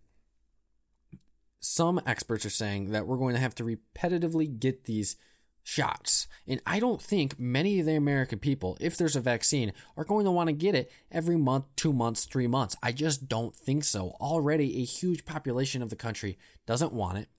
some 1.59 1.99
experts 2.05 2.45
are 2.45 2.51
saying 2.51 2.91
that 2.91 3.07
we're 3.07 3.17
going 3.17 3.33
to 3.33 3.41
have 3.41 3.55
to 3.55 3.63
repetitively 3.63 4.59
get 4.59 4.85
these 4.85 5.17
shots. 5.65 6.27
And 6.47 6.61
I 6.65 6.79
don't 6.79 7.01
think 7.01 7.39
many 7.39 7.79
of 7.79 7.87
the 7.87 7.95
American 7.95 8.39
people, 8.39 8.77
if 8.79 8.95
there's 8.95 9.15
a 9.15 9.21
vaccine, 9.21 9.73
are 9.97 10.05
going 10.05 10.23
to 10.25 10.31
want 10.31 10.47
to 10.47 10.53
get 10.53 10.75
it 10.75 10.91
every 11.11 11.37
month, 11.37 11.65
two 11.75 11.91
months, 11.91 12.25
three 12.25 12.47
months. 12.47 12.77
I 12.83 12.91
just 12.91 13.27
don't 13.27 13.55
think 13.55 13.83
so. 13.83 14.15
Already, 14.21 14.81
a 14.81 14.85
huge 14.85 15.25
population 15.25 15.81
of 15.81 15.89
the 15.89 15.95
country 15.95 16.37
doesn't 16.67 16.93
want 16.93 17.17
it. 17.17 17.29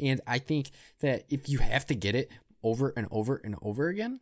And 0.00 0.20
I 0.26 0.38
think 0.38 0.70
that 1.00 1.24
if 1.30 1.48
you 1.48 1.58
have 1.58 1.86
to 1.86 1.94
get 1.94 2.16
it 2.16 2.30
over 2.62 2.92
and 2.96 3.06
over 3.10 3.40
and 3.42 3.54
over 3.62 3.88
again, 3.88 4.20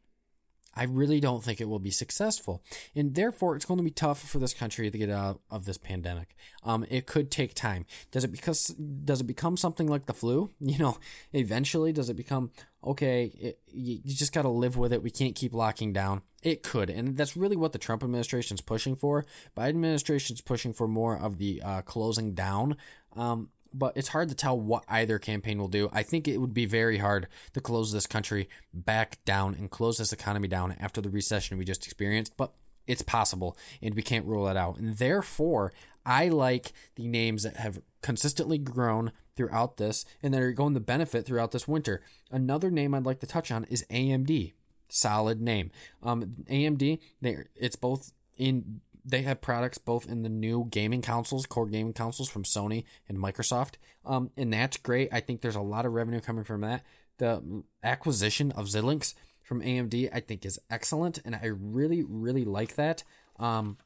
I 0.76 0.84
really 0.84 1.20
don't 1.20 1.42
think 1.42 1.60
it 1.60 1.68
will 1.68 1.78
be 1.78 1.90
successful. 1.90 2.62
And 2.94 3.14
therefore, 3.14 3.56
it's 3.56 3.64
going 3.64 3.78
to 3.78 3.84
be 3.84 3.90
tough 3.90 4.20
for 4.20 4.38
this 4.38 4.54
country 4.54 4.90
to 4.90 4.98
get 4.98 5.10
out 5.10 5.40
of 5.50 5.64
this 5.64 5.78
pandemic. 5.78 6.34
Um, 6.62 6.84
it 6.90 7.06
could 7.06 7.30
take 7.30 7.54
time. 7.54 7.86
Does 8.10 8.24
it 8.24 8.32
because 8.32 8.68
does 8.68 9.20
it 9.20 9.26
become 9.26 9.56
something 9.56 9.86
like 9.86 10.06
the 10.06 10.14
flu? 10.14 10.50
You 10.74 10.78
know, 10.78 10.98
eventually, 11.32 11.92
does 11.92 12.10
it 12.10 12.16
become 12.16 12.50
okay? 12.82 13.30
It, 13.38 13.58
you, 13.72 14.00
just 14.06 14.32
got 14.32 14.42
to 14.42 14.48
live 14.48 14.76
with 14.76 14.92
it. 14.92 15.04
We 15.04 15.10
can't 15.10 15.36
keep 15.36 15.54
locking 15.54 15.92
down. 15.92 16.22
It 16.42 16.64
could, 16.64 16.90
and 16.90 17.16
that's 17.16 17.36
really 17.36 17.54
what 17.54 17.72
the 17.72 17.78
Trump 17.78 18.02
administration 18.02 18.56
is 18.56 18.60
pushing 18.60 18.96
for. 18.96 19.24
Biden 19.56 19.68
administration 19.68 20.34
is 20.34 20.40
pushing 20.40 20.72
for 20.72 20.88
more 20.88 21.16
of 21.16 21.38
the 21.38 21.62
uh, 21.62 21.82
closing 21.82 22.34
down. 22.34 22.76
Um, 23.14 23.50
but 23.74 23.96
it's 23.96 24.08
hard 24.08 24.28
to 24.28 24.34
tell 24.34 24.58
what 24.58 24.84
either 24.88 25.18
campaign 25.18 25.58
will 25.58 25.68
do. 25.68 25.90
I 25.92 26.02
think 26.02 26.28
it 26.28 26.38
would 26.38 26.54
be 26.54 26.64
very 26.64 26.98
hard 26.98 27.26
to 27.52 27.60
close 27.60 27.92
this 27.92 28.06
country 28.06 28.48
back 28.72 29.22
down 29.24 29.54
and 29.54 29.70
close 29.70 29.98
this 29.98 30.12
economy 30.12 30.48
down 30.48 30.76
after 30.78 31.00
the 31.00 31.10
recession 31.10 31.58
we 31.58 31.64
just 31.64 31.84
experienced, 31.84 32.36
but 32.36 32.52
it's 32.86 33.02
possible 33.02 33.56
and 33.82 33.94
we 33.94 34.02
can't 34.02 34.26
rule 34.26 34.48
it 34.48 34.56
out. 34.56 34.78
And 34.78 34.96
therefore, 34.96 35.72
I 36.06 36.28
like 36.28 36.72
the 36.96 37.08
names 37.08 37.42
that 37.42 37.56
have 37.56 37.82
consistently 38.02 38.58
grown 38.58 39.12
throughout 39.36 39.78
this 39.78 40.04
and 40.22 40.32
that 40.32 40.42
are 40.42 40.52
going 40.52 40.74
to 40.74 40.80
benefit 40.80 41.26
throughout 41.26 41.50
this 41.50 41.66
winter. 41.66 42.02
Another 42.30 42.70
name 42.70 42.94
I'd 42.94 43.06
like 43.06 43.20
to 43.20 43.26
touch 43.26 43.50
on 43.50 43.64
is 43.64 43.84
AMD. 43.90 44.52
Solid 44.88 45.40
name. 45.40 45.70
Um, 46.02 46.44
AMD, 46.48 47.00
they 47.20 47.38
it's 47.56 47.76
both 47.76 48.12
in 48.36 48.80
they 49.04 49.22
have 49.22 49.40
products 49.40 49.78
both 49.78 50.08
in 50.08 50.22
the 50.22 50.28
new 50.28 50.66
gaming 50.70 51.02
consoles, 51.02 51.46
core 51.46 51.66
gaming 51.66 51.92
consoles 51.92 52.28
from 52.28 52.44
Sony 52.44 52.84
and 53.08 53.18
Microsoft, 53.18 53.74
um, 54.04 54.30
and 54.36 54.52
that's 54.52 54.76
great. 54.76 55.08
I 55.12 55.20
think 55.20 55.40
there's 55.40 55.56
a 55.56 55.60
lot 55.60 55.86
of 55.86 55.92
revenue 55.92 56.20
coming 56.20 56.44
from 56.44 56.62
that. 56.62 56.82
The 57.18 57.62
acquisition 57.82 58.50
of 58.52 58.66
Xilinx 58.66 59.14
from 59.42 59.60
AMD, 59.60 60.08
I 60.12 60.20
think, 60.20 60.44
is 60.44 60.58
excellent, 60.70 61.18
and 61.24 61.34
I 61.36 61.46
really, 61.46 62.02
really 62.02 62.44
like 62.44 62.76
that. 62.76 63.04
Um, 63.38 63.76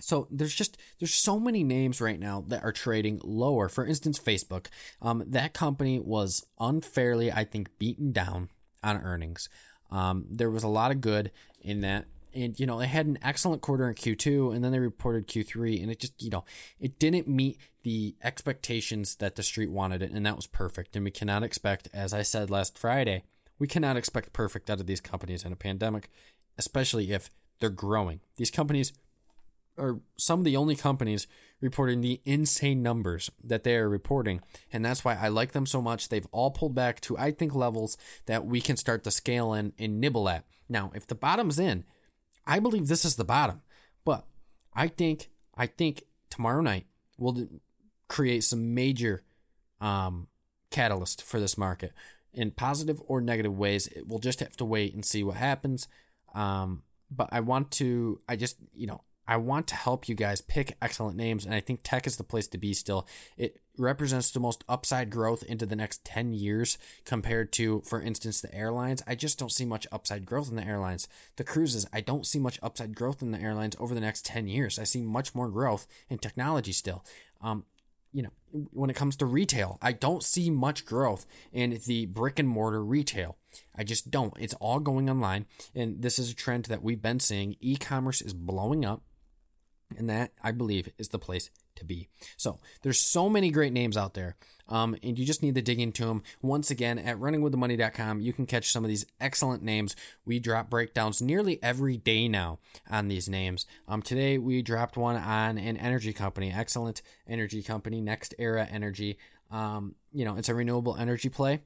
so 0.00 0.28
there's 0.30 0.54
just 0.54 0.78
there's 0.98 1.14
so 1.14 1.38
many 1.38 1.64
names 1.64 2.00
right 2.00 2.20
now 2.20 2.44
that 2.48 2.62
are 2.62 2.72
trading 2.72 3.20
lower. 3.24 3.68
For 3.68 3.84
instance, 3.84 4.18
Facebook. 4.18 4.66
Um, 5.02 5.24
that 5.26 5.52
company 5.52 5.98
was 5.98 6.46
unfairly, 6.58 7.32
I 7.32 7.44
think, 7.44 7.76
beaten 7.78 8.12
down 8.12 8.50
on 8.82 8.96
earnings. 8.98 9.48
Um, 9.90 10.26
there 10.30 10.50
was 10.50 10.62
a 10.62 10.68
lot 10.68 10.90
of 10.90 11.00
good 11.00 11.30
in 11.60 11.80
that. 11.82 12.06
And, 12.34 12.58
you 12.58 12.66
know, 12.66 12.78
they 12.78 12.86
had 12.86 13.06
an 13.06 13.18
excellent 13.22 13.62
quarter 13.62 13.88
in 13.88 13.94
Q2 13.94 14.54
and 14.54 14.62
then 14.64 14.72
they 14.72 14.78
reported 14.78 15.26
Q3 15.26 15.82
and 15.82 15.90
it 15.90 16.00
just, 16.00 16.22
you 16.22 16.30
know, 16.30 16.44
it 16.78 16.98
didn't 16.98 17.28
meet 17.28 17.58
the 17.82 18.14
expectations 18.22 19.16
that 19.16 19.36
the 19.36 19.42
street 19.42 19.70
wanted 19.70 20.02
it. 20.02 20.12
And 20.12 20.26
that 20.26 20.36
was 20.36 20.46
perfect. 20.46 20.94
And 20.94 21.04
we 21.04 21.10
cannot 21.10 21.42
expect, 21.42 21.88
as 21.92 22.12
I 22.12 22.22
said 22.22 22.50
last 22.50 22.78
Friday, 22.78 23.24
we 23.58 23.66
cannot 23.66 23.96
expect 23.96 24.32
perfect 24.32 24.70
out 24.70 24.80
of 24.80 24.86
these 24.86 25.00
companies 25.00 25.44
in 25.44 25.52
a 25.52 25.56
pandemic, 25.56 26.10
especially 26.58 27.12
if 27.12 27.30
they're 27.60 27.70
growing. 27.70 28.20
These 28.36 28.50
companies 28.50 28.92
are 29.78 30.00
some 30.16 30.40
of 30.40 30.44
the 30.44 30.56
only 30.56 30.76
companies 30.76 31.26
reporting 31.60 32.00
the 32.00 32.20
insane 32.24 32.82
numbers 32.82 33.30
that 33.42 33.64
they 33.64 33.76
are 33.76 33.88
reporting. 33.88 34.40
And 34.72 34.84
that's 34.84 35.04
why 35.04 35.16
I 35.16 35.28
like 35.28 35.52
them 35.52 35.66
so 35.66 35.80
much. 35.80 36.08
They've 36.08 36.26
all 36.30 36.50
pulled 36.50 36.74
back 36.74 37.00
to, 37.02 37.16
I 37.18 37.30
think, 37.30 37.54
levels 37.54 37.96
that 38.26 38.44
we 38.44 38.60
can 38.60 38.76
start 38.76 39.04
to 39.04 39.10
scale 39.10 39.52
in 39.54 39.72
and 39.78 40.00
nibble 40.00 40.28
at. 40.28 40.44
Now, 40.68 40.92
if 40.94 41.06
the 41.06 41.14
bottom's 41.14 41.58
in, 41.58 41.84
I 42.48 42.58
believe 42.58 42.88
this 42.88 43.04
is 43.04 43.14
the 43.14 43.24
bottom. 43.24 43.62
But 44.04 44.24
I 44.74 44.88
think, 44.88 45.28
I 45.56 45.66
think 45.66 46.02
tomorrow 46.30 46.62
night 46.62 46.86
will 47.18 47.46
create 48.08 48.42
some 48.42 48.74
major 48.74 49.22
um, 49.80 50.26
catalyst 50.70 51.22
for 51.22 51.38
this 51.38 51.56
market 51.56 51.92
in 52.32 52.50
positive 52.50 53.00
or 53.06 53.20
negative 53.20 53.56
ways. 53.56 53.88
We'll 54.06 54.18
just 54.18 54.40
have 54.40 54.56
to 54.56 54.64
wait 54.64 54.94
and 54.94 55.04
see 55.04 55.22
what 55.22 55.36
happens. 55.36 55.88
Um, 56.34 56.82
but 57.10 57.28
I 57.32 57.40
want 57.40 57.70
to, 57.72 58.20
I 58.28 58.36
just, 58.36 58.56
you 58.72 58.86
know, 58.86 59.02
I 59.26 59.36
want 59.36 59.66
to 59.68 59.74
help 59.74 60.08
you 60.08 60.14
guys 60.14 60.40
pick 60.40 60.76
excellent 60.80 61.16
names, 61.16 61.44
and 61.44 61.54
I 61.54 61.60
think 61.60 61.80
tech 61.82 62.06
is 62.06 62.16
the 62.16 62.24
place 62.24 62.48
to 62.48 62.58
be 62.58 62.72
still. 62.72 63.06
It 63.36 63.60
represents 63.78 64.30
the 64.30 64.40
most 64.40 64.64
upside 64.68 65.10
growth 65.10 65.42
into 65.42 65.66
the 65.66 65.76
next 65.76 66.04
10 66.04 66.32
years 66.32 66.78
compared 67.04 67.52
to, 67.52 67.82
for 67.82 68.00
instance, 68.00 68.40
the 68.40 68.54
airlines. 68.54 69.02
I 69.06 69.14
just 69.14 69.38
don't 69.38 69.52
see 69.52 69.64
much 69.64 69.86
upside 69.92 70.26
growth 70.26 70.48
in 70.50 70.56
the 70.56 70.66
airlines. 70.66 71.08
The 71.36 71.44
cruises, 71.44 71.86
I 71.92 72.00
don't 72.00 72.26
see 72.26 72.38
much 72.38 72.58
upside 72.62 72.94
growth 72.94 73.22
in 73.22 73.30
the 73.30 73.40
airlines 73.40 73.76
over 73.78 73.94
the 73.94 74.00
next 74.00 74.26
10 74.26 74.48
years. 74.48 74.78
I 74.78 74.84
see 74.84 75.02
much 75.02 75.34
more 75.34 75.48
growth 75.48 75.86
in 76.08 76.18
technology 76.18 76.72
still. 76.72 77.04
Um, 77.40 77.64
you 78.12 78.22
know, 78.22 78.30
when 78.72 78.90
it 78.90 78.96
comes 78.96 79.16
to 79.16 79.26
retail, 79.26 79.78
I 79.82 79.92
don't 79.92 80.22
see 80.22 80.50
much 80.50 80.86
growth 80.86 81.26
in 81.52 81.78
the 81.86 82.06
brick 82.06 82.38
and 82.38 82.48
mortar 82.48 82.82
retail. 82.82 83.36
I 83.76 83.84
just 83.84 84.10
don't. 84.10 84.32
It's 84.38 84.54
all 84.54 84.80
going 84.80 85.10
online. 85.10 85.46
And 85.74 86.02
this 86.02 86.18
is 86.18 86.30
a 86.30 86.34
trend 86.34 86.64
that 86.66 86.82
we've 86.82 87.02
been 87.02 87.20
seeing. 87.20 87.56
E 87.60 87.76
commerce 87.76 88.22
is 88.22 88.32
blowing 88.32 88.84
up. 88.84 89.02
And 89.96 90.08
that, 90.08 90.32
I 90.42 90.52
believe, 90.52 90.90
is 90.98 91.08
the 91.08 91.18
place 91.18 91.50
to 91.78 91.84
be. 91.84 92.08
So 92.36 92.58
there's 92.82 93.00
so 93.00 93.28
many 93.28 93.50
great 93.50 93.72
names 93.72 93.96
out 93.96 94.14
there. 94.14 94.36
Um, 94.68 94.96
and 95.02 95.18
you 95.18 95.24
just 95.24 95.42
need 95.42 95.54
to 95.54 95.62
dig 95.62 95.80
into 95.80 96.04
them. 96.04 96.22
Once 96.42 96.70
again, 96.70 96.98
at 96.98 97.18
runningwiththemoney.com, 97.18 98.20
you 98.20 98.32
can 98.32 98.46
catch 98.46 98.70
some 98.70 98.84
of 98.84 98.88
these 98.88 99.06
excellent 99.20 99.62
names. 99.62 99.96
We 100.26 100.38
drop 100.40 100.68
breakdowns 100.68 101.22
nearly 101.22 101.58
every 101.62 101.96
day 101.96 102.28
now 102.28 102.58
on 102.90 103.08
these 103.08 103.28
names. 103.28 103.64
Um, 103.86 104.02
today, 104.02 104.36
we 104.36 104.60
dropped 104.60 104.96
one 104.96 105.16
on 105.16 105.56
an 105.56 105.76
energy 105.78 106.12
company, 106.12 106.52
excellent 106.54 107.00
energy 107.26 107.62
company, 107.62 108.02
NextEra 108.02 108.68
Energy. 108.70 109.18
Um, 109.50 109.94
you 110.12 110.26
know, 110.26 110.36
it's 110.36 110.50
a 110.50 110.54
renewable 110.54 110.96
energy 110.96 111.30
play. 111.30 111.60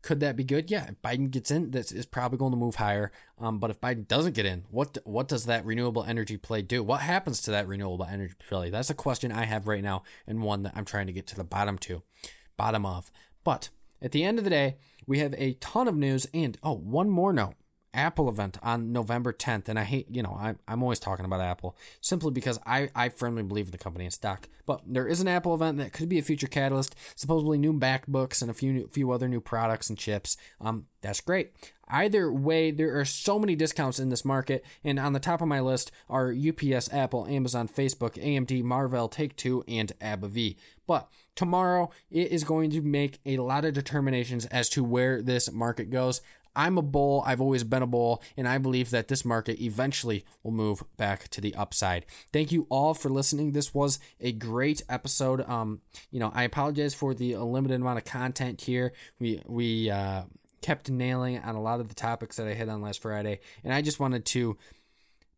Could 0.00 0.20
that 0.20 0.36
be 0.36 0.44
good? 0.44 0.70
Yeah, 0.70 0.86
if 0.88 1.02
Biden 1.02 1.30
gets 1.30 1.50
in, 1.50 1.72
this 1.72 1.90
is 1.90 2.06
probably 2.06 2.38
going 2.38 2.52
to 2.52 2.56
move 2.56 2.76
higher. 2.76 3.10
Um, 3.38 3.58
but 3.58 3.70
if 3.70 3.80
Biden 3.80 4.06
doesn't 4.06 4.34
get 4.34 4.46
in, 4.46 4.64
what 4.70 4.96
what 5.04 5.28
does 5.28 5.46
that 5.46 5.64
renewable 5.64 6.04
energy 6.04 6.36
play 6.36 6.62
do? 6.62 6.82
What 6.82 7.00
happens 7.00 7.42
to 7.42 7.50
that 7.50 7.66
renewable 7.66 8.04
energy 8.04 8.34
play? 8.48 8.70
That's 8.70 8.90
a 8.90 8.94
question 8.94 9.32
I 9.32 9.44
have 9.44 9.66
right 9.66 9.82
now, 9.82 10.04
and 10.26 10.42
one 10.42 10.62
that 10.62 10.72
I'm 10.76 10.84
trying 10.84 11.08
to 11.08 11.12
get 11.12 11.26
to 11.28 11.36
the 11.36 11.44
bottom 11.44 11.78
to, 11.78 12.02
bottom 12.56 12.86
of. 12.86 13.10
But 13.42 13.70
at 14.00 14.12
the 14.12 14.22
end 14.22 14.38
of 14.38 14.44
the 14.44 14.50
day, 14.50 14.76
we 15.06 15.18
have 15.18 15.34
a 15.36 15.54
ton 15.54 15.88
of 15.88 15.96
news, 15.96 16.26
and 16.32 16.56
oh, 16.62 16.74
one 16.74 17.10
more 17.10 17.32
note. 17.32 17.54
Apple 17.94 18.28
event 18.28 18.58
on 18.62 18.92
November 18.92 19.32
10th. 19.32 19.68
And 19.68 19.78
I 19.78 19.84
hate, 19.84 20.06
you 20.10 20.22
know, 20.22 20.36
I, 20.38 20.54
I'm 20.66 20.82
always 20.82 20.98
talking 20.98 21.24
about 21.24 21.40
Apple 21.40 21.76
simply 22.00 22.30
because 22.30 22.58
I, 22.66 22.90
I 22.94 23.08
firmly 23.08 23.42
believe 23.42 23.66
in 23.66 23.72
the 23.72 23.78
company 23.78 24.04
and 24.04 24.14
stock. 24.14 24.48
But 24.66 24.82
there 24.86 25.06
is 25.06 25.20
an 25.20 25.28
Apple 25.28 25.54
event 25.54 25.78
that 25.78 25.92
could 25.92 26.08
be 26.08 26.18
a 26.18 26.22
future 26.22 26.46
catalyst, 26.46 26.94
supposedly 27.16 27.58
new 27.58 27.72
MacBooks 27.72 28.42
and 28.42 28.50
a 28.50 28.54
few, 28.54 28.72
new, 28.72 28.88
few 28.88 29.10
other 29.10 29.28
new 29.28 29.40
products 29.40 29.88
and 29.88 29.98
chips. 29.98 30.36
Um, 30.60 30.86
that's 31.00 31.20
great. 31.20 31.52
Either 31.90 32.30
way, 32.30 32.70
there 32.70 32.98
are 32.98 33.04
so 33.04 33.38
many 33.38 33.56
discounts 33.56 33.98
in 33.98 34.10
this 34.10 34.24
market, 34.24 34.64
and 34.84 34.98
on 34.98 35.14
the 35.14 35.20
top 35.20 35.40
of 35.40 35.48
my 35.48 35.60
list 35.60 35.90
are 36.08 36.34
UPS, 36.34 36.92
Apple, 36.92 37.26
Amazon, 37.26 37.66
Facebook, 37.66 38.22
AMD, 38.22 38.62
Marvell, 38.62 39.08
Take 39.08 39.36
Two, 39.36 39.64
and 39.66 39.92
AbbVie. 40.00 40.56
But 40.86 41.08
tomorrow, 41.34 41.90
it 42.10 42.30
is 42.30 42.44
going 42.44 42.70
to 42.70 42.82
make 42.82 43.20
a 43.24 43.38
lot 43.38 43.64
of 43.64 43.72
determinations 43.72 44.44
as 44.46 44.68
to 44.70 44.84
where 44.84 45.22
this 45.22 45.50
market 45.50 45.90
goes. 45.90 46.20
I'm 46.58 46.76
a 46.76 46.82
bull. 46.82 47.22
I've 47.24 47.40
always 47.40 47.62
been 47.62 47.82
a 47.82 47.86
bull, 47.86 48.20
and 48.36 48.48
I 48.48 48.58
believe 48.58 48.90
that 48.90 49.06
this 49.06 49.24
market 49.24 49.62
eventually 49.62 50.24
will 50.42 50.50
move 50.50 50.82
back 50.96 51.28
to 51.28 51.40
the 51.40 51.54
upside. 51.54 52.04
Thank 52.32 52.50
you 52.50 52.66
all 52.68 52.94
for 52.94 53.08
listening. 53.08 53.52
This 53.52 53.72
was 53.72 54.00
a 54.20 54.32
great 54.32 54.82
episode. 54.88 55.48
Um, 55.48 55.82
you 56.10 56.18
know, 56.18 56.32
I 56.34 56.42
apologize 56.42 56.94
for 56.94 57.14
the 57.14 57.36
limited 57.36 57.80
amount 57.80 57.98
of 57.98 58.04
content 58.04 58.62
here. 58.62 58.92
We 59.20 59.40
we 59.46 59.88
uh, 59.88 60.24
kept 60.60 60.90
nailing 60.90 61.38
on 61.38 61.54
a 61.54 61.62
lot 61.62 61.78
of 61.78 61.88
the 61.88 61.94
topics 61.94 62.36
that 62.36 62.48
I 62.48 62.54
hit 62.54 62.68
on 62.68 62.82
last 62.82 63.02
Friday, 63.02 63.38
and 63.62 63.72
I 63.72 63.80
just 63.80 64.00
wanted 64.00 64.24
to 64.26 64.58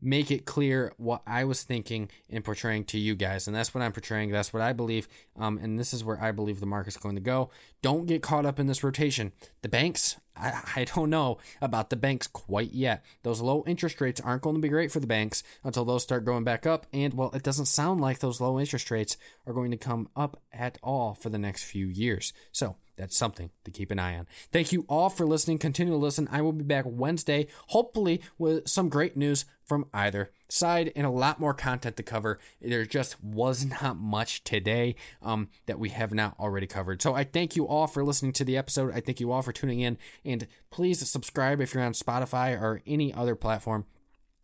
make 0.03 0.31
it 0.31 0.47
clear 0.47 0.93
what 0.97 1.21
I 1.27 1.45
was 1.45 1.63
thinking 1.63 2.11
and 2.31 2.43
portraying 2.43 2.85
to 2.87 2.99
you 2.99 3.15
guys. 3.15 3.47
And 3.47 3.55
that's 3.55 3.75
what 3.75 3.83
I'm 3.83 3.93
portraying. 3.93 4.31
That's 4.31 4.53
what 4.53 4.63
I 4.63 4.73
believe. 4.73 5.07
Um, 5.39 5.59
and 5.59 5.79
this 5.79 5.93
is 5.93 6.03
where 6.03 6.19
I 6.19 6.33
believe 6.33 6.61
the 6.61 6.67
market's 6.67 6.97
going 6.97 7.17
to 7.17 7.21
go. 7.21 7.51
Don't 7.83 8.07
get 8.07 8.23
caught 8.23 8.47
up 8.47 8.59
in 8.59 8.67
this 8.67 8.83
rotation. 8.83 9.33
The 9.63 9.69
banks, 9.69 10.17
I, 10.37 10.63
I 10.77 10.85
don't 10.85 11.11
know 11.11 11.39
about 11.61 11.91
the 11.91 11.97
banks 11.97 12.27
quite 12.27 12.73
yet. 12.73 13.05
Those 13.23 13.41
low 13.41 13.65
interest 13.67 14.01
rates 14.01 14.21
aren't 14.21 14.43
going 14.43 14.57
to 14.57 14.63
be 14.63 14.69
great 14.69 14.93
for 14.93 15.01
the 15.01 15.07
banks 15.07 15.43
until 15.65 15.85
those 15.85 16.03
start 16.03 16.25
going 16.25 16.45
back 16.45 16.67
up. 16.67 16.87
And, 16.93 17.15
well, 17.15 17.31
it 17.33 17.43
doesn't 17.43 17.67
sound 17.67 18.01
like 18.01 18.19
those 18.19 18.41
low 18.41 18.59
interest 18.59 18.91
rates 18.91 19.17
are 19.47 19.53
going 19.53 19.71
to 19.71 19.77
come 19.77 20.09
up 20.17 20.41
at 20.53 20.79
all 20.83 21.15
for 21.15 21.29
the 21.29 21.39
next 21.39 21.65
few 21.65 21.87
years. 21.87 22.33
So, 22.53 22.77
that's 22.97 23.17
something 23.17 23.49
to 23.65 23.71
keep 23.71 23.91
an 23.91 23.99
eye 23.99 24.19
on. 24.19 24.27
Thank 24.53 24.73
you 24.73 24.85
all 24.87 25.09
for 25.09 25.25
listening. 25.25 25.57
Continue 25.57 25.95
to 25.95 25.99
listen. 25.99 26.29
I 26.31 26.43
will 26.43 26.53
be 26.53 26.65
back 26.65 26.85
Wednesday, 26.87 27.47
hopefully 27.69 28.21
with 28.37 28.69
some 28.69 28.91
great 28.91 29.17
news 29.17 29.47
from 29.65 29.87
either 29.95 30.31
side 30.53 30.93
and 30.95 31.07
a 31.07 31.11
lot 31.11 31.41
more 31.41 31.55
content 31.55 31.97
to 31.97 32.03
cover. 32.03 32.39
There 32.61 32.85
just 32.85 33.23
was 33.23 33.65
not 33.83 33.97
much 33.99 34.45
today 34.45 34.97
um, 35.23 35.49
that 35.67 35.79
we 35.79 35.91
have 35.91 36.13
not 36.13 36.35
already 36.39 36.67
covered. 36.67 37.03
So 37.03 37.15
I 37.15 37.25
thank 37.25 37.57
you 37.57 37.67
all 37.67 37.87
for 37.87 38.05
listening 38.05 38.33
to 38.35 38.45
the 38.45 38.57
episode. 38.57 38.93
I 38.95 39.01
thank 39.01 39.21
you 39.21 39.33
all 39.33 39.43
for 39.43 39.53
tuning 39.53 39.81
in. 39.81 39.99
And 40.25 40.47
please 40.71 41.09
subscribe 41.09 41.61
if 41.61 41.75
you're 41.75 41.83
on 41.83 41.93
Spotify 41.93 42.61
or 42.61 42.83
any 42.87 43.13
other 43.13 43.35
platform. 43.35 43.87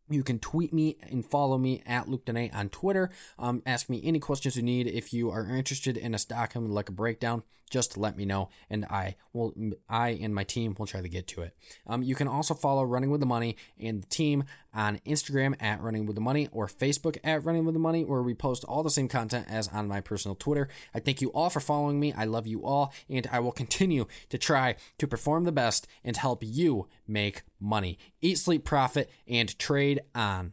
You 0.08 0.22
can 0.22 0.38
tweet 0.38 0.72
me 0.72 0.98
and 1.10 1.26
follow 1.26 1.58
me 1.58 1.82
at 1.84 2.08
Luke 2.08 2.24
Dene 2.24 2.50
on 2.54 2.68
Twitter. 2.68 3.10
Um, 3.38 3.62
ask 3.66 3.88
me 3.88 4.00
any 4.04 4.20
questions 4.20 4.56
you 4.56 4.62
need. 4.62 4.86
If 4.86 5.12
you 5.12 5.30
are 5.30 5.48
interested 5.48 5.96
in 5.96 6.14
a 6.14 6.18
stock 6.18 6.54
and 6.54 6.72
like 6.72 6.88
a 6.88 6.92
breakdown, 6.92 7.42
just 7.70 7.96
let 7.96 8.16
me 8.16 8.24
know, 8.24 8.48
and 8.70 8.84
I 8.84 9.16
will. 9.32 9.52
I 9.88 10.10
and 10.10 10.34
my 10.34 10.44
team 10.44 10.76
will 10.78 10.86
try 10.86 11.00
to 11.00 11.08
get 11.08 11.26
to 11.28 11.42
it. 11.42 11.56
Um, 11.86 12.02
you 12.02 12.14
can 12.14 12.28
also 12.28 12.54
follow 12.54 12.84
Running 12.84 13.10
with 13.10 13.20
the 13.20 13.26
Money 13.26 13.56
and 13.80 14.02
the 14.02 14.06
team 14.06 14.44
on 14.76 15.00
Instagram 15.06 15.60
at 15.60 15.80
Running 15.80 16.06
with 16.06 16.14
the 16.14 16.20
Money 16.20 16.48
or 16.52 16.68
Facebook 16.68 17.16
at 17.24 17.44
Running 17.44 17.64
with 17.64 17.74
the 17.74 17.80
Money, 17.80 18.04
where 18.04 18.22
we 18.22 18.34
post 18.34 18.62
all 18.64 18.82
the 18.82 18.90
same 18.90 19.08
content 19.08 19.46
as 19.48 19.68
on 19.68 19.88
my 19.88 20.00
personal 20.00 20.36
Twitter. 20.36 20.68
I 20.94 21.00
thank 21.00 21.20
you 21.20 21.30
all 21.32 21.50
for 21.50 21.60
following 21.60 21.98
me. 21.98 22.12
I 22.12 22.26
love 22.26 22.46
you 22.46 22.64
all, 22.64 22.92
and 23.08 23.26
I 23.32 23.40
will 23.40 23.52
continue 23.52 24.06
to 24.28 24.38
try 24.38 24.76
to 24.98 25.08
perform 25.08 25.44
the 25.44 25.52
best 25.52 25.88
and 26.04 26.16
help 26.16 26.44
you 26.44 26.86
make 27.08 27.42
money. 27.58 27.98
Eat, 28.20 28.38
sleep, 28.38 28.64
profit, 28.64 29.10
and 29.26 29.58
trade 29.58 30.00
on. 30.14 30.52